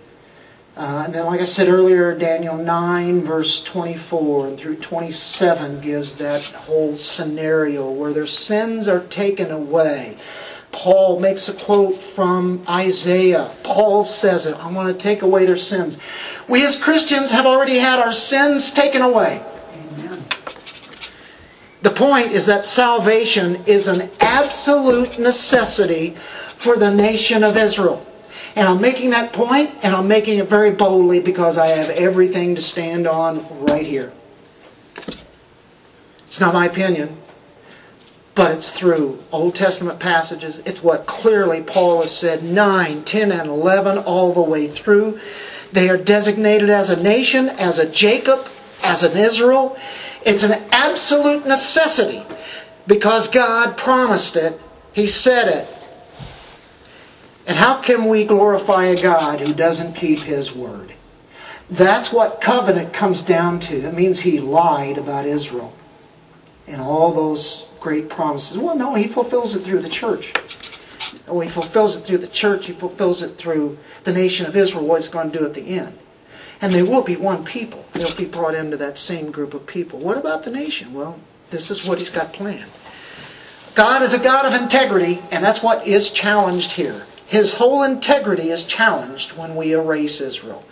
[0.78, 6.42] Uh, and then, like I said earlier, Daniel 9, verse 24 through 27 gives that
[6.42, 10.18] whole scenario where their sins are taken away.
[10.74, 13.52] Paul makes a quote from Isaiah.
[13.64, 15.98] Paul says it I want to take away their sins.
[16.50, 19.42] We as Christians have already had our sins taken away.
[19.94, 20.26] Amen.
[21.82, 26.18] The point is that salvation is an absolute necessity
[26.58, 28.06] for the nation of Israel.
[28.56, 32.56] And I'm making that point, and I'm making it very boldly because I have everything
[32.56, 34.14] to stand on right here.
[36.26, 37.18] It's not my opinion,
[38.34, 40.62] but it's through Old Testament passages.
[40.66, 45.20] It's what clearly Paul has said 9, 10, and 11 all the way through.
[45.72, 48.48] They are designated as a nation, as a Jacob,
[48.84, 49.78] as an Israel.
[50.26, 52.24] It's an absolute necessity
[52.88, 54.60] because God promised it.
[54.94, 55.75] He said it.
[57.48, 60.94] And how can we glorify a God who doesn't keep his word?
[61.70, 63.88] That's what covenant comes down to.
[63.88, 65.74] It means he lied about Israel
[66.68, 68.58] and all those great promises.
[68.58, 70.34] Well, no, he fulfills it through the church.
[71.28, 72.66] Oh, he fulfills it through the church.
[72.66, 75.62] He fulfills it through the nation of Israel, what he's going to do at the
[75.62, 75.98] end.
[76.62, 77.86] And they will be one people.
[77.94, 80.00] They'll be brought into that same group of people.
[80.00, 80.94] What about the nation?
[80.94, 81.20] Well,
[81.50, 82.70] this is what he's got planned.
[83.76, 87.06] God is a God of integrity, and that's what is challenged here.
[87.28, 90.64] His whole integrity is challenged when we erase Israel.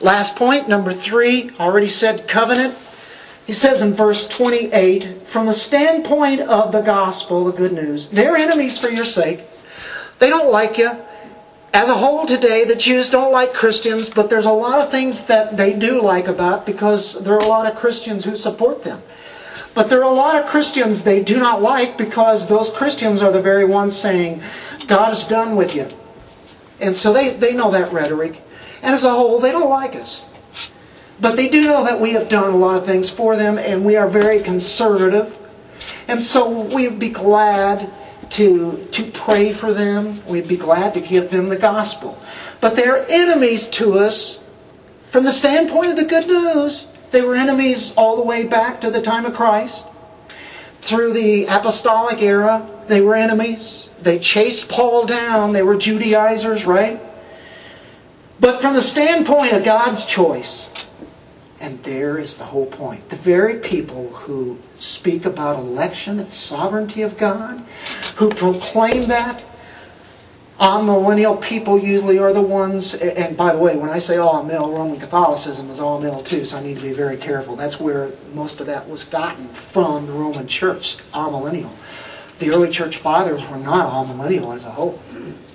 [0.00, 2.74] Last point, number three, already said covenant.
[3.46, 8.36] He says in verse 28 from the standpoint of the gospel, the good news, they're
[8.36, 9.44] enemies for your sake.
[10.18, 10.90] They don't like you.
[11.72, 15.22] As a whole today, the Jews don't like Christians, but there's a lot of things
[15.22, 19.02] that they do like about because there are a lot of Christians who support them.
[19.74, 23.32] But there are a lot of Christians they do not like because those Christians are
[23.32, 24.40] the very ones saying,
[24.84, 25.88] God is done with you.
[26.80, 28.40] And so they, they know that rhetoric.
[28.82, 30.22] And as a whole, they don't like us.
[31.20, 33.84] But they do know that we have done a lot of things for them and
[33.84, 35.36] we are very conservative.
[36.08, 37.90] And so we'd be glad
[38.30, 40.26] to, to pray for them.
[40.26, 42.18] We'd be glad to give them the gospel.
[42.60, 44.40] But they're enemies to us
[45.10, 46.88] from the standpoint of the good news.
[47.10, 49.86] They were enemies all the way back to the time of Christ.
[50.82, 53.88] Through the apostolic era, they were enemies.
[54.04, 55.52] They chased Paul down.
[55.52, 57.00] They were Judaizers, right?
[58.38, 60.68] But from the standpoint of God's choice,
[61.60, 63.08] and there is the whole point.
[63.08, 67.64] The very people who speak about election and sovereignty of God,
[68.16, 69.42] who proclaim that,
[70.60, 75.00] amillennial people usually are the ones, and by the way, when I say amill, Roman
[75.00, 77.56] Catholicism is amill too, so I need to be very careful.
[77.56, 81.72] That's where most of that was gotten from the Roman Church, amillennial.
[82.38, 85.00] The early church fathers were not amillennial as a whole.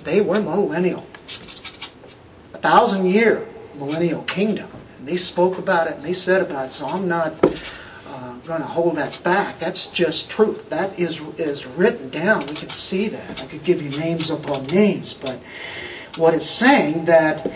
[0.03, 1.05] They were millennial.
[2.53, 4.69] A thousand year millennial kingdom.
[4.97, 7.33] And they spoke about it and they said about it, so I'm not
[8.07, 9.59] uh, going to hold that back.
[9.59, 10.69] That's just truth.
[10.69, 12.45] That is is written down.
[12.47, 13.41] We can see that.
[13.41, 15.39] I could give you names upon names, but
[16.17, 17.51] what it's saying that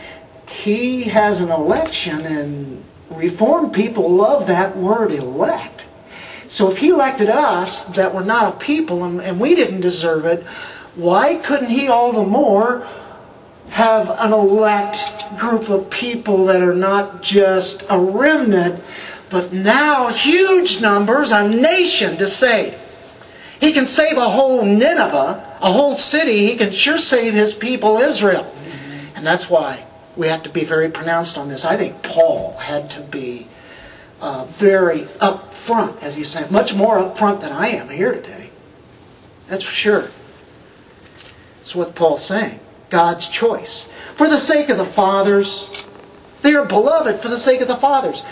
[0.48, 2.84] he has an election, and
[3.16, 5.73] Reformed people love that word elect.
[6.48, 10.26] So if he elected us that were not a people and, and we didn't deserve
[10.26, 10.46] it,
[10.96, 12.88] why couldn't he all the more
[13.70, 15.00] have an elect
[15.40, 18.84] group of people that are not just a remnant,
[19.30, 22.78] but now huge numbers, a nation to save?
[23.60, 26.48] He can save a whole Nineveh, a whole city.
[26.48, 28.54] He can sure save his people Israel.
[29.16, 29.86] And that's why
[30.18, 31.64] we have to be very pronounced on this.
[31.66, 33.48] I think Paul had to be
[34.20, 35.08] uh, very
[35.64, 38.50] upfront, as he's saying, much more upfront than I am here today.
[39.48, 40.10] That's for sure.
[41.58, 42.60] That's what Paul's saying.
[42.90, 43.88] God's choice.
[44.16, 45.70] For the sake of the fathers,
[46.42, 48.24] they are beloved for the sake of the fathers.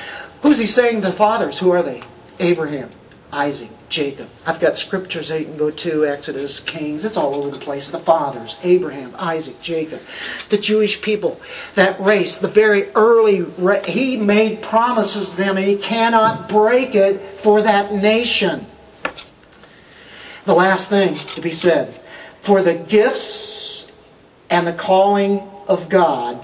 [0.41, 1.57] Who's he saying the fathers?
[1.57, 2.03] Who are they?
[2.39, 2.89] Abraham,
[3.31, 4.29] Isaac, Jacob.
[4.45, 7.89] I've got scriptures that you can go to, Exodus, Kings, it's all over the place.
[7.89, 9.99] The fathers, Abraham, Isaac, Jacob.
[10.49, 11.39] The Jewish people,
[11.75, 13.45] that race, the very early,
[13.85, 18.65] he made promises to them and he cannot break it for that nation.
[20.45, 21.99] The last thing to be said,
[22.41, 23.91] for the gifts
[24.49, 26.43] and the calling of God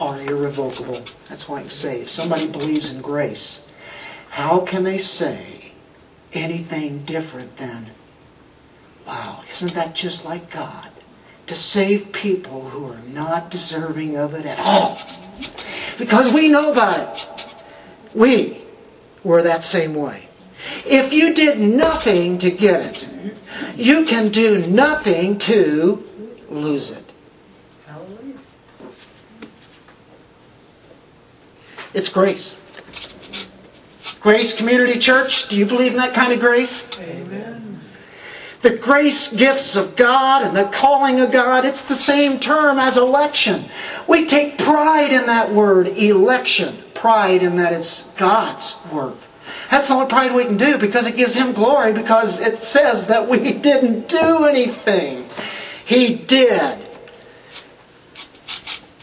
[0.00, 1.02] are irrevocable.
[1.28, 3.60] That's why I say, if somebody believes in grace,
[4.30, 5.65] how can they say
[6.36, 7.90] anything different than,
[9.06, 10.90] wow, isn't that just like God?
[11.48, 14.98] To save people who are not deserving of it at all.
[15.98, 17.46] Because we know about it.
[18.14, 18.62] We
[19.22, 20.28] were that same way.
[20.84, 23.08] If you did nothing to get it,
[23.76, 26.02] you can do nothing to
[26.48, 27.12] lose it.
[27.86, 28.38] Hallelujah.
[31.94, 32.56] It's grace.
[34.26, 36.84] Grace Community Church, do you believe in that kind of grace?
[36.98, 37.80] Amen.
[38.60, 42.96] The grace gifts of God and the calling of God, it's the same term as
[42.96, 43.70] election.
[44.08, 46.82] We take pride in that word, election.
[46.92, 49.14] Pride in that it's God's work.
[49.70, 53.06] That's the only pride we can do because it gives Him glory because it says
[53.06, 55.28] that we didn't do anything.
[55.84, 56.84] He did.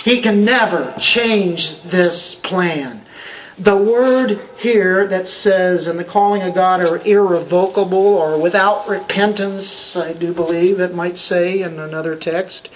[0.03, 3.02] He can never change this plan.
[3.63, 9.95] The word here that says and the calling of God are irrevocable or without repentance,
[9.95, 12.69] I do believe it might say in another text.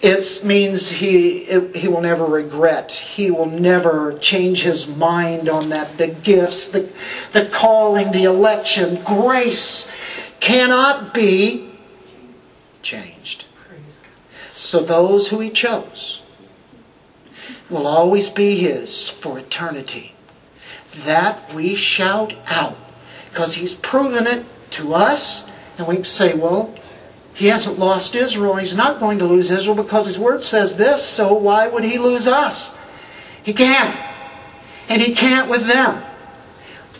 [0.00, 1.44] It means he,
[1.74, 2.92] he will never regret.
[2.92, 5.98] He will never change his mind on that.
[5.98, 6.88] The gifts, the,
[7.32, 9.90] the calling, the election, grace
[10.40, 11.70] cannot be
[12.80, 13.44] changed.
[14.54, 16.22] So those who he chose
[17.70, 20.14] will always be His for eternity.
[21.04, 22.76] That we shout out
[23.28, 26.74] because He's proven it to us, and we can say, well,
[27.34, 31.02] He hasn't lost Israel, He's not going to lose Israel because His Word says this,
[31.02, 32.74] so why would He lose us?
[33.42, 33.96] He can't.
[34.88, 36.04] And He can't with them.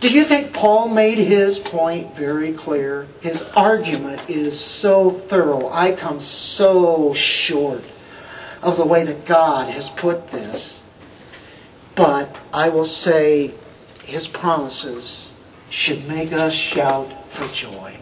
[0.00, 3.08] Do you think Paul made his point very clear?
[3.20, 5.68] His argument is so thorough.
[5.68, 7.82] I come so short
[8.62, 10.82] of the way that God has put this.
[11.94, 13.54] But I will say
[14.04, 15.34] his promises
[15.70, 17.98] should make us shout for joy.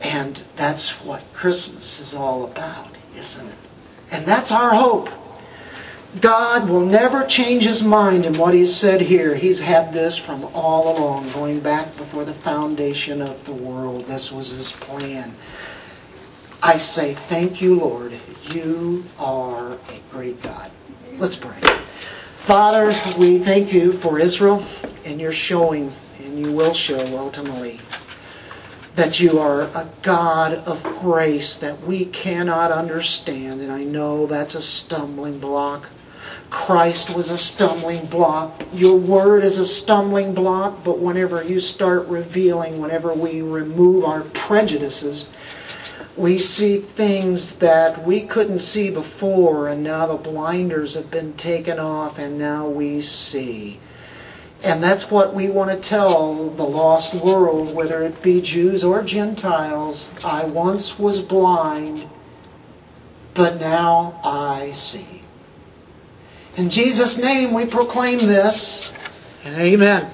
[0.00, 3.58] And that's what Christmas is all about, isn't it?
[4.10, 5.08] And that's our hope.
[6.20, 9.34] God will never change his mind in what he's said here.
[9.34, 14.06] He's had this from all along, going back before the foundation of the world.
[14.06, 15.34] This was his plan.
[16.62, 18.12] I say, Thank you, Lord.
[18.48, 20.70] You are a great God.
[21.18, 21.60] Let's pray.
[22.40, 24.64] Father, we thank you for Israel
[25.04, 27.80] and you're showing, and you will show ultimately,
[28.94, 33.60] that you are a God of grace that we cannot understand.
[33.60, 35.88] And I know that's a stumbling block.
[36.50, 38.62] Christ was a stumbling block.
[38.72, 44.22] Your word is a stumbling block, but whenever you start revealing, whenever we remove our
[44.22, 45.28] prejudices,
[46.16, 51.78] we see things that we couldn't see before, and now the blinders have been taken
[51.78, 53.78] off, and now we see.
[54.62, 59.02] And that's what we want to tell the lost world, whether it be Jews or
[59.02, 60.10] Gentiles.
[60.24, 62.08] I once was blind,
[63.34, 65.22] but now I see.
[66.56, 68.90] In Jesus' name we proclaim this,
[69.44, 70.10] and amen.